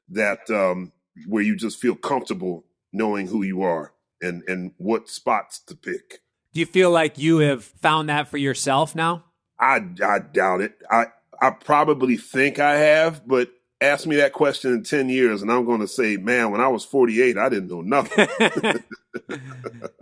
[0.09, 0.91] that um,
[1.27, 6.21] where you just feel comfortable knowing who you are and and what spots to pick.
[6.53, 9.25] Do you feel like you have found that for yourself now?
[9.59, 10.75] I I doubt it.
[10.89, 11.07] I
[11.41, 13.49] I probably think I have, but
[13.81, 16.67] ask me that question in 10 years and I'm going to say, man, when I
[16.67, 18.27] was 48, I didn't know nothing.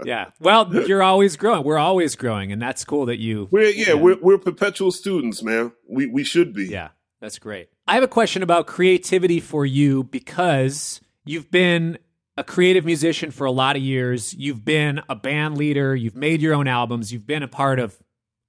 [0.06, 0.32] yeah.
[0.40, 1.64] Well, you're always growing.
[1.64, 2.52] We're always growing.
[2.52, 3.48] And that's cool that you.
[3.52, 5.72] We're, yeah, yeah, We're, we're perpetual students, man.
[5.88, 6.66] We, we should be.
[6.66, 6.90] Yeah.
[7.22, 7.70] That's great.
[7.88, 11.98] I have a question about creativity for you because you've been
[12.38, 14.34] a creative musician for a lot of years.
[14.34, 15.96] You've been a band leader.
[15.96, 17.12] You've made your own albums.
[17.12, 17.98] You've been a part of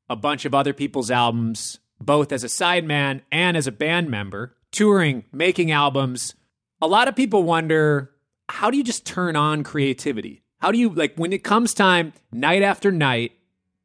[0.08, 4.56] a bunch of other people's albums, both as a sideman and as a band member
[4.72, 6.34] touring, making albums,
[6.80, 8.10] a lot of people wonder
[8.48, 10.42] how do you just turn on creativity?
[10.58, 13.32] How do you, like, when it comes time, night after night,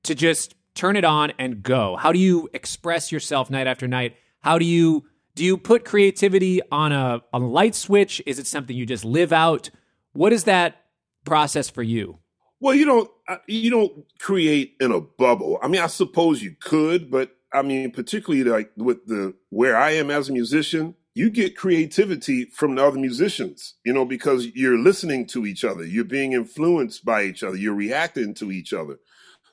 [0.04, 1.96] to just turn it on and go?
[1.96, 4.16] How do you express yourself night after night?
[4.42, 8.22] How do you, do you put creativity on a, on a light switch?
[8.26, 9.70] Is it something you just live out?
[10.14, 10.86] What is that
[11.26, 12.20] process for you?
[12.60, 13.10] Well, you don't
[13.48, 15.60] you don't create in a bubble.
[15.62, 19.92] I mean, I suppose you could, but I mean, particularly like with the where I
[19.92, 24.78] am as a musician, you get creativity from the other musicians, you know, because you're
[24.78, 29.00] listening to each other, you're being influenced by each other, you're reacting to each other.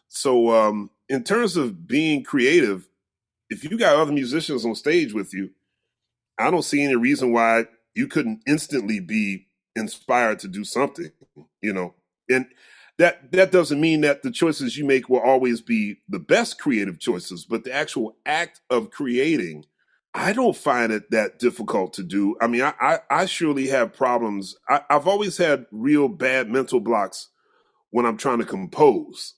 [0.08, 2.88] So, um, in terms of being creative,
[3.48, 5.50] if you got other musicians on stage with you,
[6.38, 9.46] I don't see any reason why you couldn't instantly be
[9.76, 11.12] inspired to do something,
[11.60, 11.94] you know.
[12.28, 12.46] And
[13.02, 17.00] that that doesn't mean that the choices you make will always be the best creative
[17.00, 19.64] choices, but the actual act of creating,
[20.14, 22.36] I don't find it that difficult to do.
[22.40, 24.54] I mean, I I, I surely have problems.
[24.68, 27.30] I, I've always had real bad mental blocks
[27.90, 29.34] when I'm trying to compose,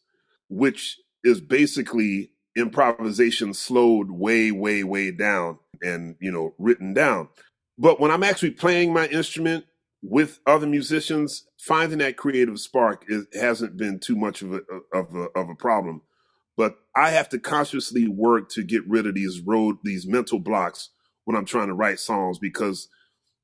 [0.50, 7.30] which is basically improvisation slowed way, way, way down and you know written down.
[7.78, 9.64] But when I'm actually playing my instrument
[10.06, 14.60] with other musicians, finding that creative spark is, hasn't been too much of a
[14.92, 16.02] of a of a problem.
[16.56, 20.90] But I have to consciously work to get rid of these road these mental blocks
[21.24, 22.88] when I'm trying to write songs because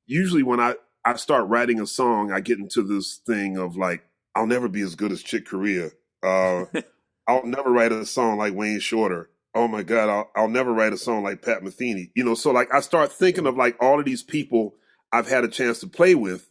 [0.06, 4.04] usually when I I start writing a song, I get into this thing of like
[4.34, 5.90] I'll never be as good as Chick Corea.
[6.22, 6.66] Uh,
[7.26, 9.30] I'll never write a song like Wayne Shorter.
[9.54, 12.10] Oh my God, I'll, I'll never write a song like Pat Metheny.
[12.14, 14.74] You know, so like I start thinking of like all of these people
[15.12, 16.49] I've had a chance to play with,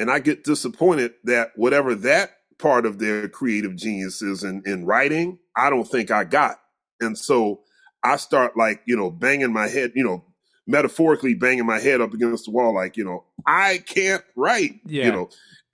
[0.00, 4.86] and I get disappointed that whatever that part of their creative genius is in, in
[4.86, 6.56] writing, I don't think I got.
[7.00, 7.60] And so
[8.02, 10.24] I start like, you know, banging my head, you know,
[10.66, 15.04] metaphorically banging my head up against the wall, like, you know, I can't write, yeah.
[15.04, 15.28] you know.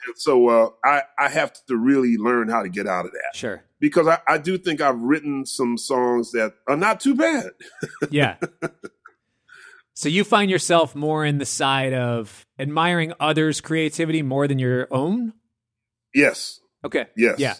[0.07, 3.37] And so uh, I, I have to really learn how to get out of that.
[3.37, 3.63] Sure.
[3.79, 7.51] Because I, I do think I've written some songs that are not too bad.
[8.11, 8.37] yeah.
[9.97, 14.89] So you find yourself more in the side of admiring others' creativity more than your
[14.91, 15.33] own?
[16.15, 16.61] Yes.
[16.85, 17.07] Okay.
[17.17, 17.39] Yes.
[17.39, 17.55] Yeah.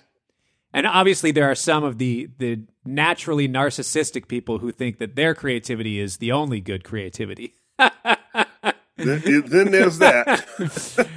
[0.75, 5.35] And obviously there are some of the the naturally narcissistic people who think that their
[5.35, 7.55] creativity is the only good creativity.
[7.79, 10.45] then, there's that.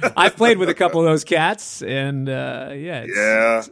[0.16, 3.62] I've played with a couple of those cats, and uh, yeah, yeah,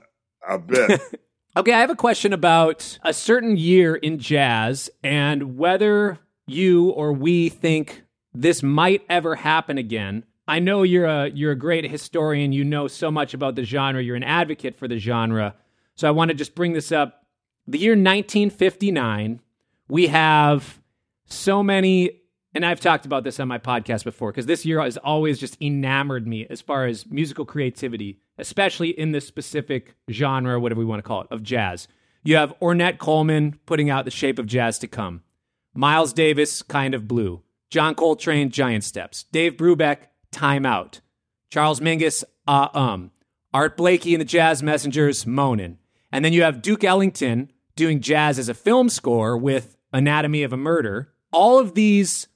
[0.47, 1.01] I bet.
[1.57, 6.19] okay, I have a question about a certain year in jazz and whether
[6.49, 10.25] you or we think this might ever happen again.
[10.47, 12.53] I know you're a you're a great historian.
[12.53, 14.03] You know so much about the genre.
[14.03, 15.55] You're an advocate for the genre.
[15.95, 17.27] So I want to just bring this up.
[17.67, 19.41] The year 1959,
[19.89, 20.81] we have
[21.27, 22.13] so many
[22.55, 25.61] and I've talked about this on my podcast before because this year has always just
[25.61, 30.99] enamored me as far as musical creativity, especially in this specific genre, whatever we want
[30.99, 31.89] to call it, of jazz.
[32.25, 35.23] You have Ornette Coleman putting out The Shape of Jazz to Come.
[35.79, 37.41] Miles Davis, Kind of Blue.
[37.71, 39.27] John Coltrane, Giant Steps.
[39.31, 41.01] Dave Brubeck, Time Out.
[41.53, 43.13] Charles Mingus, uh, Um.
[43.55, 45.79] Art Blakey and the Jazz Messengers, Moanin'.
[46.11, 50.53] And then you have Duke Ellington doing jazz as a film score with Anatomy of
[50.53, 51.13] a Murder.
[51.33, 52.27] All of these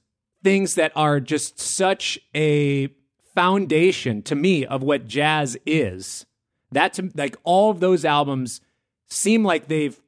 [0.41, 2.87] things that are just such a
[3.35, 6.25] foundation to me of what jazz is.
[6.71, 8.61] That like all of those albums
[9.09, 9.99] seem like they've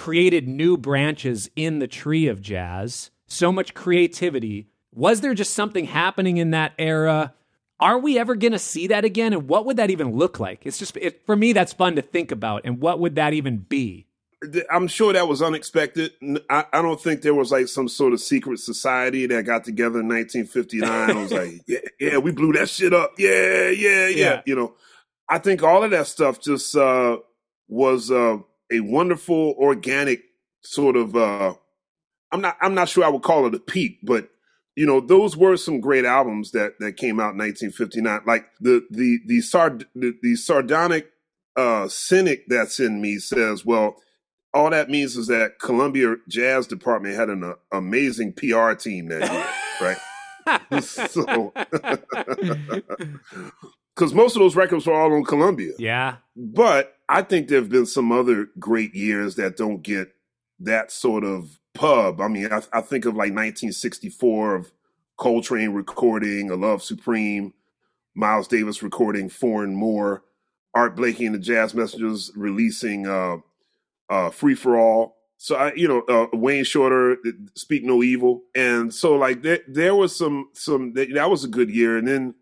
[0.00, 3.10] created new branches in the tree of jazz.
[3.26, 4.66] So much creativity.
[4.94, 7.34] Was there just something happening in that era?
[7.78, 9.34] Are we ever going to see that again?
[9.34, 10.64] And what would that even look like?
[10.64, 12.62] It's just, it, for me, that's fun to think about.
[12.64, 14.06] And what would that even be?
[14.70, 16.12] I'm sure that was unexpected.
[16.48, 20.00] I, I, don't think there was like some sort of secret society that got together
[20.00, 20.88] in 1959.
[20.88, 23.16] I was like, yeah, yeah, we blew that shit up.
[23.18, 24.08] Yeah, yeah, yeah.
[24.08, 24.42] yeah.
[24.46, 24.74] You know,
[25.28, 27.18] I think all of that stuff just uh,
[27.68, 28.38] was uh,
[28.70, 30.22] a wonderful organic
[30.62, 31.16] sort of.
[31.16, 31.54] Uh,
[32.32, 32.56] I'm not.
[32.60, 34.30] I'm not sure I would call it a peak, but
[34.76, 38.20] you know, those were some great albums that that came out in 1959.
[38.26, 41.10] Like the the the sard the, the sardonic
[41.56, 43.96] uh, cynic that's in me says, well,
[44.54, 49.30] all that means is that Columbia Jazz Department had an uh, amazing PR team that
[49.30, 49.46] year,
[49.80, 49.98] right?
[50.82, 51.52] so,
[53.94, 55.72] because most of those records were all on Columbia.
[55.78, 60.14] Yeah, but I think there have been some other great years that don't get
[60.60, 62.20] that sort of pub.
[62.20, 64.72] I mean, I, I think of like 1964 of
[65.16, 67.52] Coltrane recording "A Love Supreme,"
[68.14, 70.22] Miles Davis recording "Four and More,"
[70.72, 73.38] Art Blakey and the Jazz Messengers releasing uh,
[74.08, 77.16] uh, "Free for All." So I, you know, uh, Wayne Shorter,
[77.56, 81.48] "Speak No Evil," and so like there, there was some some that, that was a
[81.48, 82.34] good year, and then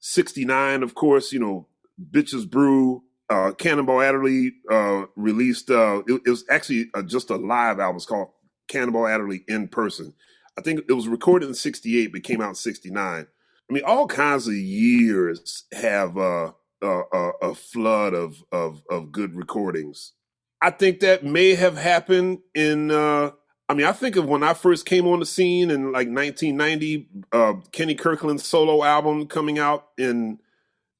[0.00, 1.66] '69, of course, you know,
[2.10, 5.70] "Bitches Brew." Uh, Cannonball Adderley uh, released.
[5.70, 7.96] Uh, it, it, was actually uh, just a live album.
[7.96, 8.28] It's called
[8.68, 10.12] Cannonball Adderley in person.
[10.58, 13.26] I think it was recorded in '68, but came out in '69.
[13.26, 16.52] I mean, all kinds of years have uh,
[16.82, 20.12] a, a flood of, of of good recordings.
[20.60, 22.90] I think that may have happened in.
[22.90, 23.30] Uh,
[23.68, 27.08] I mean, I think of when I first came on the scene in like 1990,
[27.32, 30.38] uh, Kenny Kirkland's solo album coming out in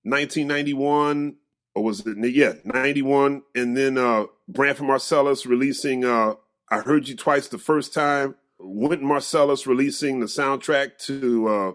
[0.05, 1.37] 1991
[1.75, 6.35] or was it yeah 91 and then uh branford marsalis releasing uh
[6.71, 8.35] i heard you twice the first time.
[8.65, 11.73] Wynton Marsalis releasing the soundtrack to uh,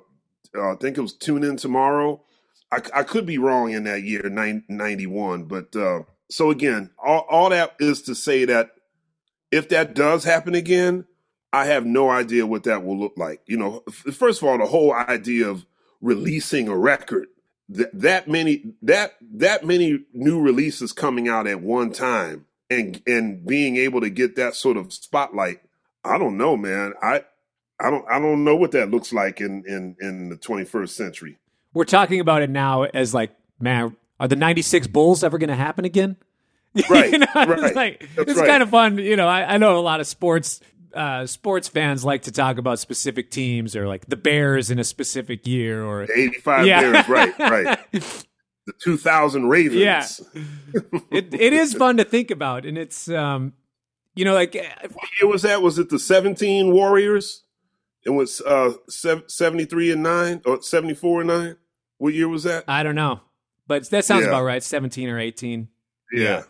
[0.58, 2.22] uh i think it was tune in tomorrow.
[2.72, 7.50] I, I could be wrong in that year 91 but uh so again all, all
[7.50, 8.72] that is to say that
[9.52, 11.06] if that does happen again
[11.52, 13.42] i have no idea what that will look like.
[13.48, 13.84] You know
[14.14, 15.66] first of all the whole idea of
[16.02, 17.28] releasing a record
[17.74, 23.46] th- that many that that many new releases coming out at one time and and
[23.46, 25.62] being able to get that sort of spotlight
[26.04, 27.24] i don't know man i
[27.80, 31.38] i don't i don't know what that looks like in in in the 21st century
[31.78, 35.56] we're talking about it now as like, man, are the 96 Bulls ever going to
[35.56, 36.18] happen again?
[36.92, 37.12] Right.
[37.12, 37.60] you know, right.
[37.60, 38.48] It's, like, it's right.
[38.48, 39.00] kind of fun.
[39.00, 40.60] You know, I, I know a lot of sports
[40.94, 44.84] uh, sports fans like to talk about specific teams or like the Bears in a
[44.84, 46.82] specific year or The 85 Yeah.
[46.82, 47.80] Bears, right, right.
[47.92, 49.80] The 2000 Ravens.
[49.82, 50.06] Yeah.
[51.12, 53.54] it, it is fun to think about, and it's um,
[54.16, 55.62] you know, like What year was that?
[55.62, 57.44] Was it the 17 Warriors?
[58.06, 61.56] It was uh, sev- 73 and 9 or 74 and 9?
[61.98, 62.64] What year was that?
[62.68, 63.22] I don't know,
[63.68, 64.30] but that sounds Yeah.
[64.30, 64.62] about right.
[64.64, 65.68] Seventeen or eighteen.
[66.14, 66.44] Yeah.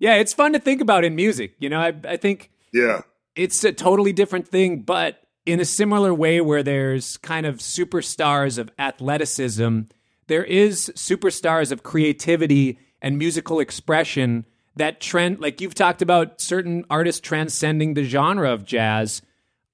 [0.00, 1.54] Yeah, it's fun to think about in music.
[1.60, 3.02] You know, I I think Yeah.
[3.34, 8.58] It's a totally different thing, but in a similar way where there's kind of superstars
[8.58, 9.80] of athleticism,
[10.26, 16.84] there is superstars of creativity and musical expression that trend like you've talked about certain
[16.88, 19.22] artists transcending the genre of jazz.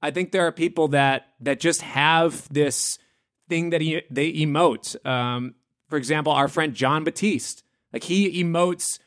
[0.02, 2.98] I think there are people that that just have this
[3.48, 5.04] thing that he, they emote.
[5.06, 5.54] Um,
[5.88, 8.98] for example, our friend Jon Batiste, like he emotes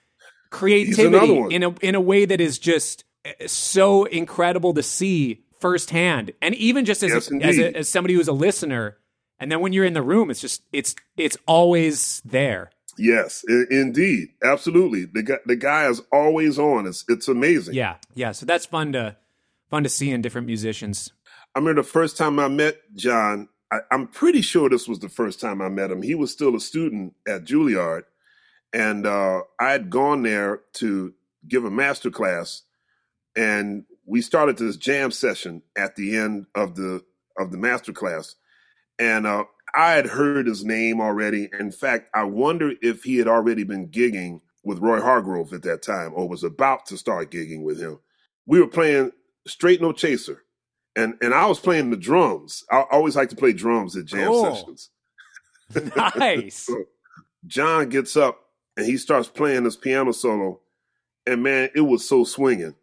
[0.49, 3.03] creativity in a in a way that is just
[3.47, 8.13] so incredible to see firsthand, and even just as Yes, a, as, a, as somebody
[8.15, 8.97] who's a listener.
[9.39, 12.71] And then when you're in the room, it's just it's it's always there.
[12.97, 14.29] Yes, I- indeed.
[14.43, 15.05] Absolutely.
[15.05, 16.85] The guy, the guy is always on.
[16.85, 17.73] It's, it's amazing.
[17.73, 18.33] Yeah, yeah.
[18.33, 19.17] So that's fun to
[19.69, 21.11] fun to see in different musicians.
[21.55, 25.09] I remember the first time I met Jon, I, I'm pretty sure this was the
[25.09, 26.01] first time I met him.
[26.01, 28.03] He was still a student at Juilliard,
[28.73, 31.13] and uh, I had gone there to
[31.47, 32.61] give a master class,
[33.35, 37.03] and we started this jam session at the end of the
[37.37, 38.35] of the master class,
[38.99, 41.49] and uh, I had heard his name already.
[41.59, 45.81] In fact, I wonder if he had already been gigging with Roy Hargrove at that
[45.81, 47.99] time, or was about to start gigging with him.
[48.45, 49.11] We were playing
[49.47, 50.43] Straight No Chaser
[50.95, 52.63] and and I was playing the drums.
[52.71, 54.55] I always like to play drums at jam Cool.
[54.55, 54.89] sessions.
[56.17, 56.69] Nice.
[57.47, 58.39] Jon gets up
[58.77, 60.59] and he starts playing this piano solo,
[61.25, 62.75] and man, it was so swinging.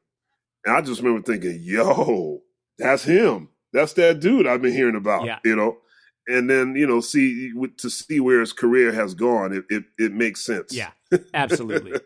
[0.64, 2.40] And I just remember thinking, "Yo,
[2.78, 3.48] that's him.
[3.72, 5.38] That's that dude I've been hearing about." Yeah.
[5.44, 5.78] You know.
[6.26, 10.12] And then you know, see to see where his career has gone, it it, it
[10.12, 10.74] makes sense.
[10.74, 10.90] Yeah,
[11.32, 11.98] absolutely.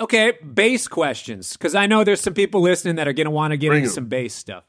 [0.00, 3.52] Okay, bass questions because I know there's some people listening that are going to want
[3.52, 3.94] to get Bring into 'em.
[3.94, 4.64] some bass stuff.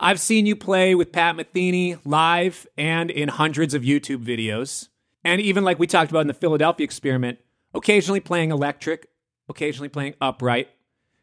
[0.00, 4.88] I've seen you play with Pat Metheny live and in hundreds of YouTube videos,
[5.24, 7.38] and even like we talked about in the Philadelphia experiment,
[7.72, 9.06] occasionally playing electric,
[9.48, 10.68] occasionally playing upright.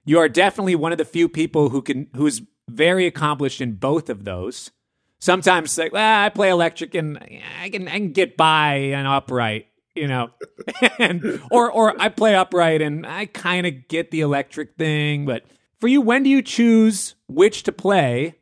[0.06, 4.10] You are definitely one of the few people who can who's very accomplished in both
[4.10, 4.72] of those.
[5.20, 7.18] Sometimes like, well, I play electric and
[7.62, 10.30] I can I can get by and upright, you know,
[11.00, 15.26] and or or I play upright and I kind of get the electric thing.
[15.26, 15.44] But
[15.80, 18.36] for you, when do you choose which to play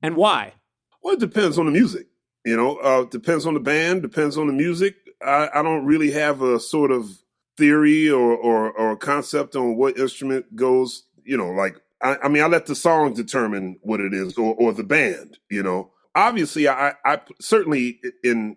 [0.00, 0.54] and why?
[1.02, 2.06] Well, it depends on the music.
[2.44, 4.96] You know, uh, depends on the band, depends on the music.
[5.24, 7.08] I, I don't really have a sort of
[7.56, 12.42] theory or, or, or concept on what instrument goes, you know, like, I, I mean,
[12.42, 15.92] I let the song determine what it is or, or the band, you know.
[16.14, 18.56] Obviously, I, I certainly in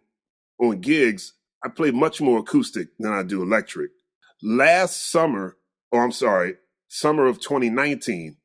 [0.60, 1.34] on gigs,
[1.64, 3.91] I play much more acoustic than I do electric.
[4.41, 5.58] Last summer,
[5.91, 6.56] oh, I'm sorry,
[6.88, 8.38] summer of 2019,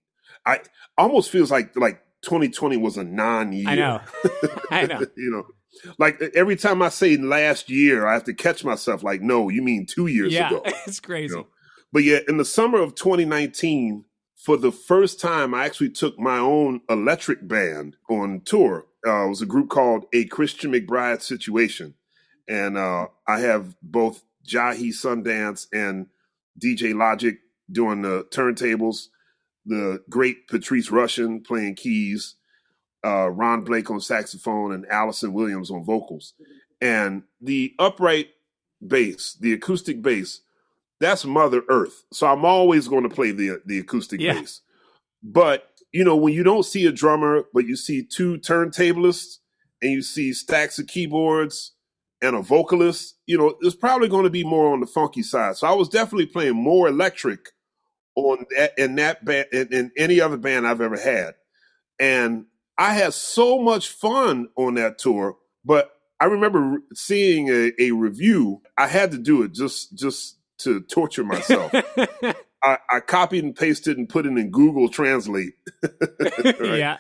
[0.47, 0.61] I
[0.97, 3.69] almost feels like like 2020 was a non-year.
[3.69, 4.01] I know,
[4.71, 5.01] I know.
[5.17, 5.47] you know,
[5.99, 9.03] like every time I say last year, I have to catch myself.
[9.03, 10.62] Like, no, you mean two years yeah, ago.
[10.87, 11.33] it's crazy.
[11.33, 11.47] You know?
[11.93, 14.05] But yeah, in the summer of 2019,
[14.37, 18.87] for the first time, I actually took my own electric band on tour.
[19.07, 21.95] Uh, it was a group called A Christian McBride Situation,
[22.49, 26.07] and uh, I have both Jahi Sundance and
[26.62, 27.39] DJ Logic
[27.71, 29.09] doing the turntables.
[29.66, 32.37] The great Patrice Rushen playing keys,
[33.05, 36.35] uh, Ron Blake on saxophone, and Allison Williams on vocals.
[36.81, 38.29] And the upright
[38.87, 40.41] bass, the acoustic bass,
[41.01, 42.05] that's Mother Earth.
[42.13, 44.35] So I'm always going to play the the acoustic Yeah.
[44.35, 44.63] bass.
[45.23, 49.39] But you know, when you don't see a drummer, but you see two turntablists
[49.83, 51.73] and you see stacks of keyboards
[52.23, 55.57] and a vocalist, you know, it's probably going to be more on the funky side.
[55.57, 57.51] So I was definitely playing more electric
[58.17, 61.35] on that in that band in, in any other band I've ever had.
[62.01, 62.47] And
[62.81, 68.62] I had so much fun on that tour, but I remember seeing a, a review.
[68.78, 71.72] I had to do it just just to torture myself.
[72.62, 75.55] I, I copied and pasted and put it in Google Translate.
[76.39, 76.78] Right?
[76.78, 76.97] Yeah,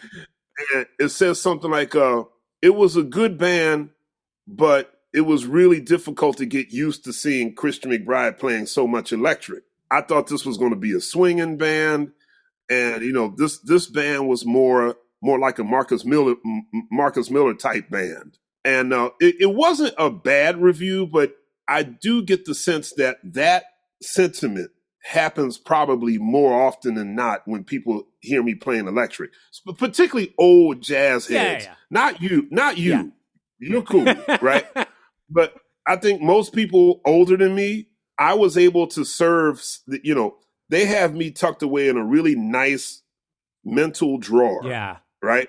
[0.74, 2.24] And it says something like, uh,
[2.60, 3.90] it was a good band,
[4.46, 9.12] but it was really difficult to get used to seeing Christian McBride playing so much
[9.12, 9.64] electric.
[9.90, 12.12] I thought this was going to be a swinging band,
[12.70, 16.34] and you know this this band was more more like a Marcus Miller
[16.90, 18.38] Marcus Miller type band.
[18.64, 21.34] and uh, it, it wasn't a bad review, but
[21.68, 23.64] I do get the sense that that
[24.02, 24.70] sentiment
[25.02, 29.30] happens probably more often than not when people hear me playing electric,
[29.78, 31.64] particularly old jazz heads.
[31.64, 31.76] Yeah, yeah.
[31.90, 32.90] Not you, not you.
[32.90, 33.04] Yeah.
[33.60, 34.04] You're cool,
[34.42, 34.66] right?
[35.28, 35.54] But
[35.86, 39.62] I think most people older than me, I was able to serve.
[39.86, 40.36] You know,
[40.68, 43.02] they have me tucked away in a really nice
[43.64, 44.62] mental drawer.
[44.64, 44.98] Yeah.
[45.22, 45.48] Right.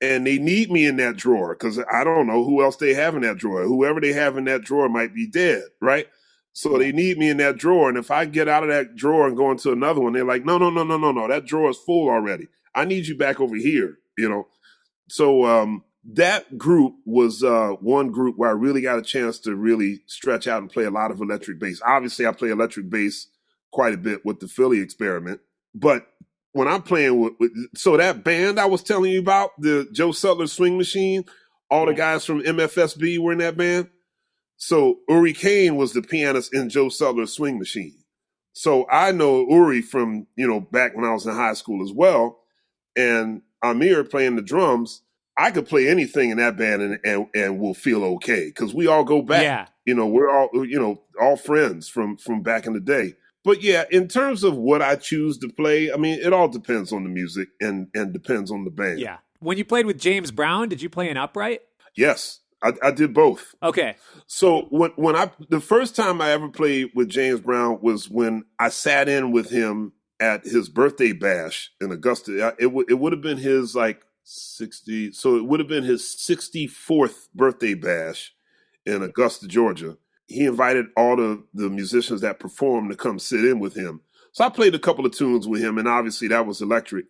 [0.00, 3.14] And they need me in that drawer because I don't know who else they have
[3.14, 3.64] in that drawer.
[3.64, 5.62] Whoever they have in that drawer might be dead.
[5.80, 6.06] Right.
[6.52, 7.88] So they need me in that drawer.
[7.88, 10.44] And if I get out of that drawer and go into another one, they're like,
[10.44, 11.28] no, no, no, no, no, no.
[11.28, 12.48] That drawer is full already.
[12.74, 14.46] I need you back over here, you know?
[15.08, 19.54] So um, that group was uh, one group where I really got a chance to
[19.54, 21.80] really stretch out and play a lot of electric bass.
[21.84, 23.28] Obviously, I play electric bass
[23.72, 25.40] quite a bit with the Philly experiment.
[25.74, 26.06] But
[26.52, 30.10] when I'm playing with, with so that band I was telling you about, the Joe
[30.10, 31.24] Sudler Swing Machine,
[31.70, 33.88] all the guys from MFSB were in that band
[34.60, 38.04] so Uri Caine was the pianist in Joe Sudler's Swing Machine.
[38.52, 41.92] So I know Uri from, you know, back when I was in high school as
[41.92, 42.40] well.
[42.94, 45.00] And Ahmir playing the drums,
[45.38, 48.86] I could play anything in that band and and, and we'll feel okay because we
[48.86, 49.42] all go back.
[49.42, 49.66] Yeah.
[49.86, 53.14] You know, we're all you know all friends from from back in the day.
[53.44, 56.92] But yeah, in terms of what I choose to play, I mean, it all depends
[56.92, 59.00] on the music and and depends on the band.
[59.00, 59.18] Yeah.
[59.40, 61.62] When you played with James Brown, did you play an upright?
[61.96, 62.40] Yes.
[62.62, 63.54] I, I did both.
[63.62, 63.96] Okay.
[64.26, 68.44] So when when I the first time I ever played with James Brown was when
[68.58, 72.48] I sat in with him at his birthday bash in Augusta.
[72.48, 75.10] Uh, it would it would have been his like sixty.
[75.12, 78.34] So it would have been his sixty fourth birthday bash
[78.84, 79.96] in Augusta, Georgia.
[80.30, 84.00] He invited all the the musicians that performed to come sit in with him.
[84.32, 87.06] So I played a couple of tunes with him, and obviously that was electric.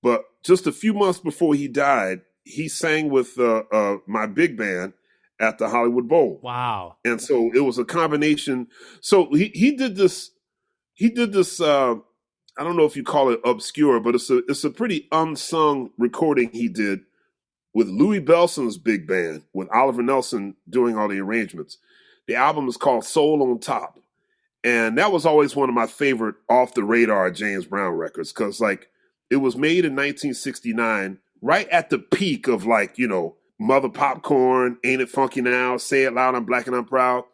[0.00, 4.56] But just a few months before he died, he sang with uh, uh, my big
[4.56, 4.92] band
[5.40, 6.38] at the Hollywood Bowl.
[6.40, 6.98] Wow!
[7.04, 8.68] And so it was a combination.
[9.00, 10.30] So he he did this.
[10.94, 11.60] He did this.
[11.60, 11.96] Uh,
[12.56, 15.90] I don't know if you call it obscure, but it's a it's a pretty unsung
[15.98, 17.00] recording he did
[17.74, 21.78] with Louis Bellson's big band, with Oliver Nelson doing all the arrangements.
[22.32, 23.98] The album is called Soul on Top.
[24.64, 28.58] And that was always one of my favorite off the radar James Brown records because,
[28.58, 28.88] like,
[29.28, 34.78] it was made in 1969 right at the peak of like, you know, Mother Popcorn,
[34.82, 37.24] Ain't It Funky Now, Say It Loud, I'm Black and I'm Proud.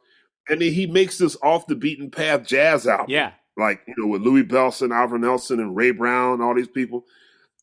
[0.48, 3.06] And then he makes this off the beaten path jazz album.
[3.10, 3.34] Yeah.
[3.56, 7.04] Like, you know, with Louis Bellson, Alvin Nelson, and Ray Brown, all these people.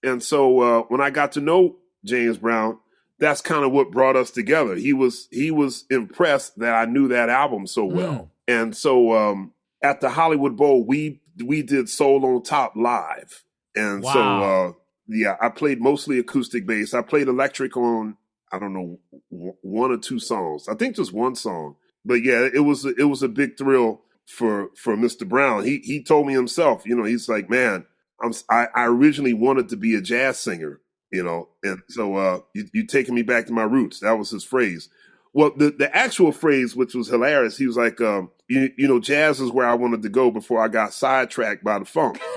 [0.04, 1.76] And so uh, when I got to know
[2.06, 2.80] James Brown,
[3.20, 4.76] that's kind of what brought us together.
[4.76, 8.14] He was he was impressed that I knew that album so well.
[8.14, 8.30] Mm.
[8.48, 13.44] And so um, at the Hollywood Bowl, we we did Soul on Top live.
[13.76, 14.14] And wow.
[14.14, 14.72] so uh,
[15.08, 16.94] yeah, I played mostly acoustic bass.
[16.94, 18.18] I played electric on
[18.52, 19.00] I don't know
[19.30, 20.68] one or two songs.
[20.68, 21.76] I think just one song.
[22.04, 25.28] But yeah, it was it was a big thrill for for Mr.
[25.28, 25.64] Brown.
[25.64, 27.86] He he told me himself, you know, he's like, man,
[28.22, 30.82] I'm I, I originally wanted to be a jazz singer,
[31.12, 34.00] you know, and so uh, you you taking me back to my roots.
[34.00, 34.90] That was his phrase.
[35.34, 39.00] Well, the the actual phrase, which was hilarious, he was like, um, you you know,
[39.00, 42.20] jazz is where I wanted to go before I got sidetracked by the funk.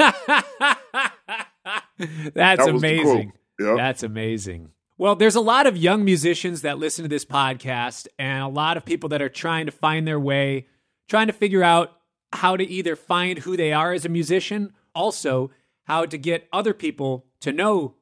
[1.99, 3.33] That's that amazing.
[3.59, 3.77] Yep.
[3.77, 4.71] That's amazing.
[4.97, 8.77] Well, there's a lot of young musicians that listen to this podcast, and a lot
[8.77, 10.67] of people that are trying to find their way,
[11.09, 11.93] trying to figure out
[12.33, 15.51] how to either find who they are as a musician, also
[15.85, 17.95] how to get other people to know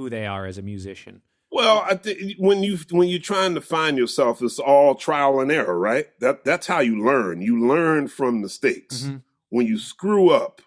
[0.00, 1.20] who they are as a musician.
[1.52, 5.52] Well, I think when you when you're trying to find yourself, it's all trial and
[5.52, 6.06] error, right?
[6.20, 7.42] That that's how you learn.
[7.42, 9.02] You learn from mistakes.
[9.02, 9.16] Mm-hmm.
[9.50, 10.62] When you screw up,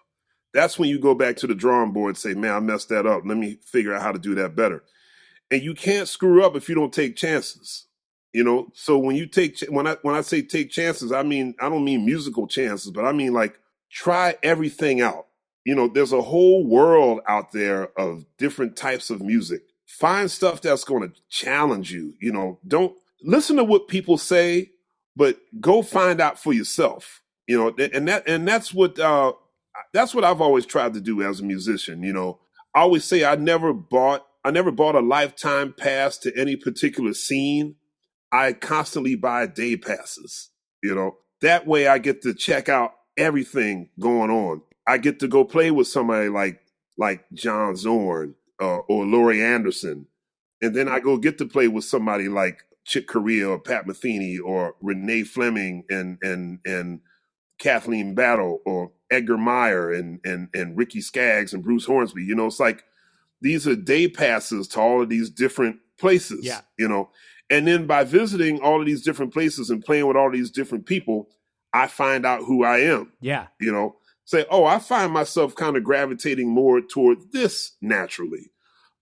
[0.52, 3.06] that's when you go back to the drawing board and say, man, I messed that
[3.06, 3.22] up.
[3.24, 4.84] Let me figure out how to do that better.
[5.50, 7.86] And you can't screw up if you don't take chances.
[8.32, 11.54] You know, so when you take when I when I say take chances, I mean
[11.60, 13.58] I don't mean musical chances, but I mean like
[13.90, 15.26] try everything out.
[15.64, 19.62] You know, there's a whole world out there of different types of music.
[19.86, 22.14] Find stuff that's going to challenge you.
[22.20, 24.70] You know, don't listen to what people say,
[25.16, 27.22] but go find out for yourself.
[27.46, 29.32] You know, and that and that's what uh,
[29.92, 32.02] that's what I've always tried to do as a musician.
[32.02, 32.40] You know,
[32.74, 37.14] I always say I never bought I never bought a lifetime pass to any particular
[37.14, 37.76] scene.
[38.32, 40.50] I constantly buy day passes.
[40.82, 44.62] You know, that way I get to check out everything going on.
[44.86, 46.60] I get to go play with somebody like
[46.98, 50.06] like John Zorn uh, or Laurie Anderson,
[50.62, 54.38] and then I go get to play with somebody like Chick Corea or Pat Metheny
[54.44, 57.00] or Renee Fleming and and and
[57.58, 62.22] Kathleen Battle or Edgar Meyer and and and Ricky Skaggs and Bruce Hornsby.
[62.22, 62.84] You know, it's like
[63.40, 66.44] these are day passes to all of these different places.
[66.44, 66.60] Yeah.
[66.78, 67.10] You know,
[67.50, 70.86] And then by visiting all of these different places and playing with all these different
[70.86, 71.28] people,
[71.72, 73.12] I find out who I am.
[73.20, 73.48] Yeah.
[73.60, 78.50] You know, say, oh, I find myself kind of gravitating more toward this naturally.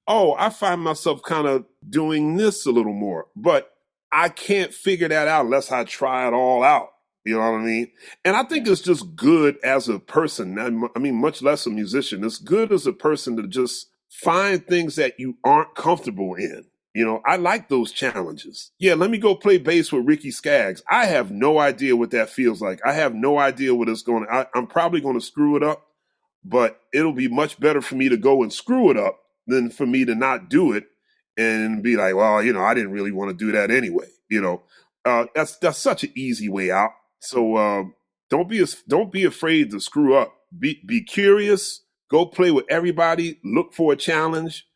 [0.09, 3.27] Oh, I find myself kind of doing this a little more.
[3.37, 3.71] But
[4.11, 6.89] I can't figure that out unless I try it all out.
[7.25, 7.93] You know what I mean?
[8.25, 10.59] And I think it's just good as a person.
[10.59, 12.25] I mean, much less a musician.
[12.25, 16.65] It's good as a person to just find things that you aren't comfortable in.
[16.95, 18.71] You know, I like those challenges.
[18.79, 20.83] Yeah, let me go play bass with Ricky Skaggs.
[20.91, 22.81] I have no idea what that feels like.
[22.85, 25.87] I have no idea what it's going to, I'm probably going to screw it up,
[26.45, 29.87] but it'll be much better for me to go and screw it up than for
[29.87, 30.85] me to not do it
[31.39, 34.09] and be like, well, you know, I didn't really want to do that anyway.
[34.29, 34.63] You know,
[35.07, 36.91] uh, that's, that's such an easy way out.
[37.21, 37.85] So, uh,
[38.29, 40.35] don't be, don't be afraid to screw up.
[40.59, 41.81] Be, be curious,
[42.11, 44.67] go play with everybody, look for a challenge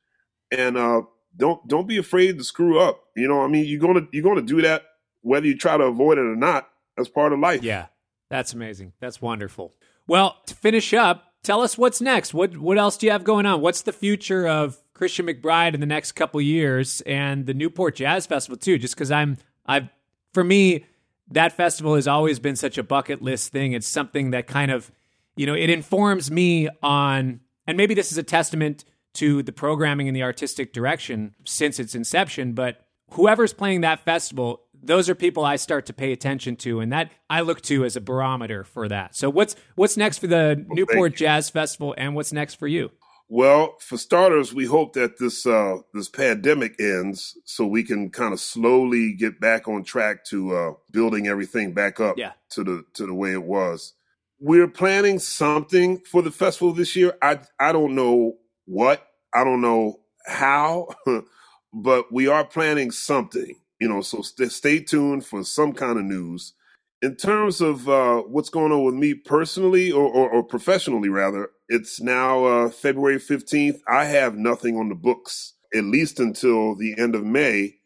[0.50, 1.02] and, uh,
[1.36, 3.04] don't don't be afraid to screw up.
[3.14, 4.84] You know, I mean, you're gonna you're gonna do that
[5.22, 6.68] whether you try to avoid it or not.
[6.96, 7.62] That's part of life.
[7.62, 7.86] Yeah,
[8.30, 8.92] that's amazing.
[9.00, 9.74] That's wonderful.
[10.06, 12.32] Well, to finish up, tell us what's next.
[12.32, 13.60] What what else do you have going on?
[13.60, 18.26] What's the future of Christian McBride in the next couple years and the Newport Jazz
[18.26, 18.78] Festival too?
[18.78, 19.88] Just because I'm I've
[20.32, 20.86] for me
[21.32, 23.72] that festival has always been such a bucket list thing.
[23.72, 24.90] It's something that kind of
[25.34, 28.84] you know it informs me on, and maybe this is a testament
[29.16, 32.52] to the programming and the artistic direction since its inception.
[32.52, 32.80] But
[33.12, 37.10] whoever's playing that festival, those are people I start to pay attention to, and that
[37.28, 39.16] I look to as a barometer for that.
[39.16, 42.90] So what's what's next for the well, Newport Jazz Festival, and what's next for you?
[43.28, 48.32] Well, for starters, we hope that this uh, this pandemic ends so we can kind
[48.32, 52.32] of slowly get back on track to uh, building everything back up yeah.
[52.50, 53.94] to the to the way it was.
[54.38, 57.16] We're planning something for the festival this year.
[57.20, 58.34] I I don't know
[58.66, 60.88] what I don't know how,
[61.74, 66.06] but we are planning something, you know, so st- stay tuned for some kind of
[66.06, 66.54] news.
[67.02, 71.50] In terms of uh, what's going on with me personally or, or, or professionally, rather,
[71.68, 73.80] it's now uh, February 15th.
[73.88, 77.76] I have nothing on the books, at least until the end of May.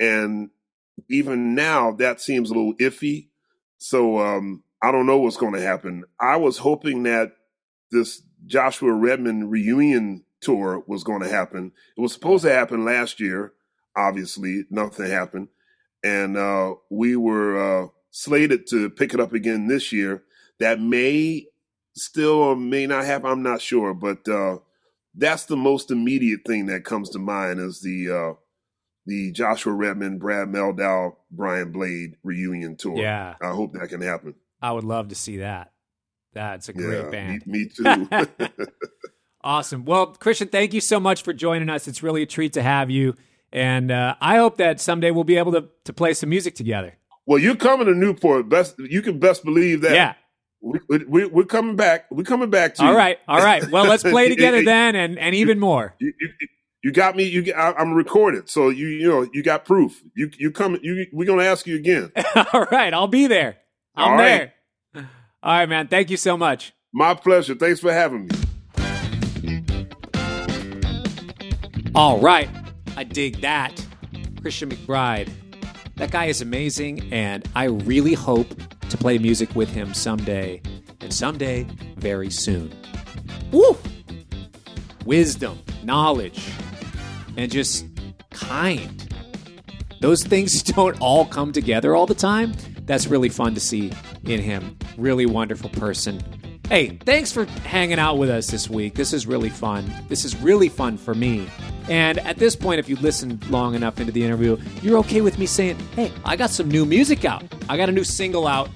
[0.00, 0.50] And
[1.10, 3.28] even now, that seems a little iffy.
[3.78, 6.04] So um, I don't know what's going to happen.
[6.20, 7.32] I was hoping that
[7.92, 11.72] this Joshua Redman reunion tour was going to happen.
[11.96, 13.52] It was supposed to happen last year.
[13.96, 15.48] Obviously, nothing happened,
[16.04, 20.22] and uh, we were uh, slated to pick it up again this year.
[20.60, 21.46] That may
[21.94, 23.30] still or may not happen.
[23.30, 24.58] I'm not sure, but uh,
[25.14, 28.34] that's the most immediate thing that comes to mind is the uh,
[29.06, 32.96] the Joshua Redman, Brad Mehldau, Brian Blade reunion tour.
[32.96, 34.34] Yeah, I hope that can happen.
[34.60, 35.72] I would love to see that.
[36.34, 37.46] That's a great yeah, band.
[37.46, 37.68] Me, me
[38.38, 38.48] too.
[39.42, 39.84] Awesome.
[39.84, 41.86] Well, Christian, thank you so much for joining us.
[41.86, 43.14] It's really a treat to have you.
[43.52, 46.94] And uh, I hope that someday we'll be able to, to play some music together.
[47.26, 48.48] Well, you're coming to Newport.
[48.48, 49.92] Best you can best believe that.
[49.92, 50.14] Yeah.
[50.60, 52.06] We, we, we're coming back.
[52.10, 52.92] We're coming back to all you.
[52.92, 53.18] All right.
[53.28, 53.70] All right.
[53.70, 55.94] Well, let's play together then, and, and even more.
[56.00, 56.28] You, you,
[56.82, 57.24] you got me.
[57.24, 60.02] You, I, am recorded, so you you know you got proof.
[60.16, 60.78] You you come.
[60.82, 62.10] You we're gonna ask you again.
[62.52, 63.58] all right, I'll be there.
[63.94, 64.52] I'm all right.
[64.94, 65.10] there.
[65.42, 65.88] All right, man.
[65.88, 66.72] Thank you so much.
[66.92, 67.54] My pleasure.
[67.54, 68.47] Thanks for having me.
[71.94, 72.48] All right.
[72.96, 73.84] I dig that.
[74.40, 75.30] Christian McBride.
[75.96, 78.48] That guy is amazing, and I really hope
[78.88, 80.62] to play music with him someday,
[81.00, 81.66] and someday
[81.96, 82.72] very soon.
[83.50, 83.76] Woo!
[85.04, 86.50] Wisdom, knowledge,
[87.36, 87.86] and just
[88.30, 89.12] kind.
[90.00, 92.52] Those things don't all come together all the time.
[92.82, 93.92] That's really fun to see
[94.24, 94.78] in him.
[94.96, 96.22] Really wonderful person.
[96.68, 98.92] Hey, thanks for hanging out with us this week.
[98.92, 99.90] This is really fun.
[100.08, 101.48] This is really fun for me.
[101.88, 105.38] And at this point, if you listened long enough into the interview, you're okay with
[105.38, 107.42] me saying, hey, I got some new music out.
[107.70, 108.68] I got a new single out.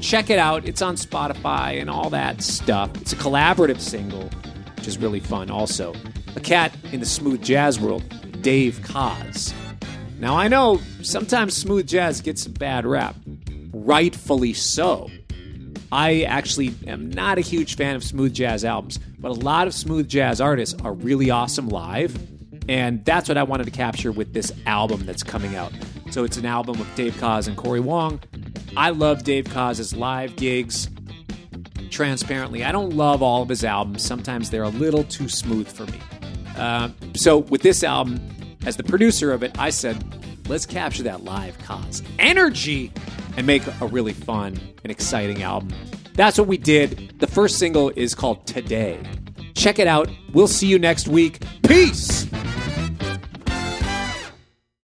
[0.00, 0.64] Check it out.
[0.64, 2.90] It's on Spotify and all that stuff.
[3.02, 4.30] It's a collaborative single,
[4.76, 5.94] which is really fun also.
[6.36, 8.04] A cat in the smooth jazz world,
[8.40, 9.52] Dave Koz.
[10.18, 13.16] Now, I know sometimes smooth jazz gets a bad rap,
[13.74, 15.10] rightfully so.
[15.94, 19.74] I actually am not a huge fan of smooth jazz albums, but a lot of
[19.74, 22.18] smooth jazz artists are really awesome live.
[22.68, 25.72] And that's what I wanted to capture with this album that's coming out.
[26.10, 28.20] So it's an album with Dave Koz and Corey Wong.
[28.76, 30.90] I love Dave Koz's live gigs.
[31.90, 34.02] Transparently, I don't love all of his albums.
[34.02, 36.00] Sometimes they're a little too smooth for me.
[36.56, 38.20] Uh, so with this album,
[38.66, 40.02] as the producer of it, I said,
[40.48, 42.92] let's capture that live Koz energy
[43.36, 45.72] and make a really fun and exciting album.
[46.14, 47.18] That's what we did.
[47.18, 49.00] The first single is called Today.
[49.54, 50.08] Check it out.
[50.32, 51.42] We'll see you next week.
[51.62, 52.26] Peace!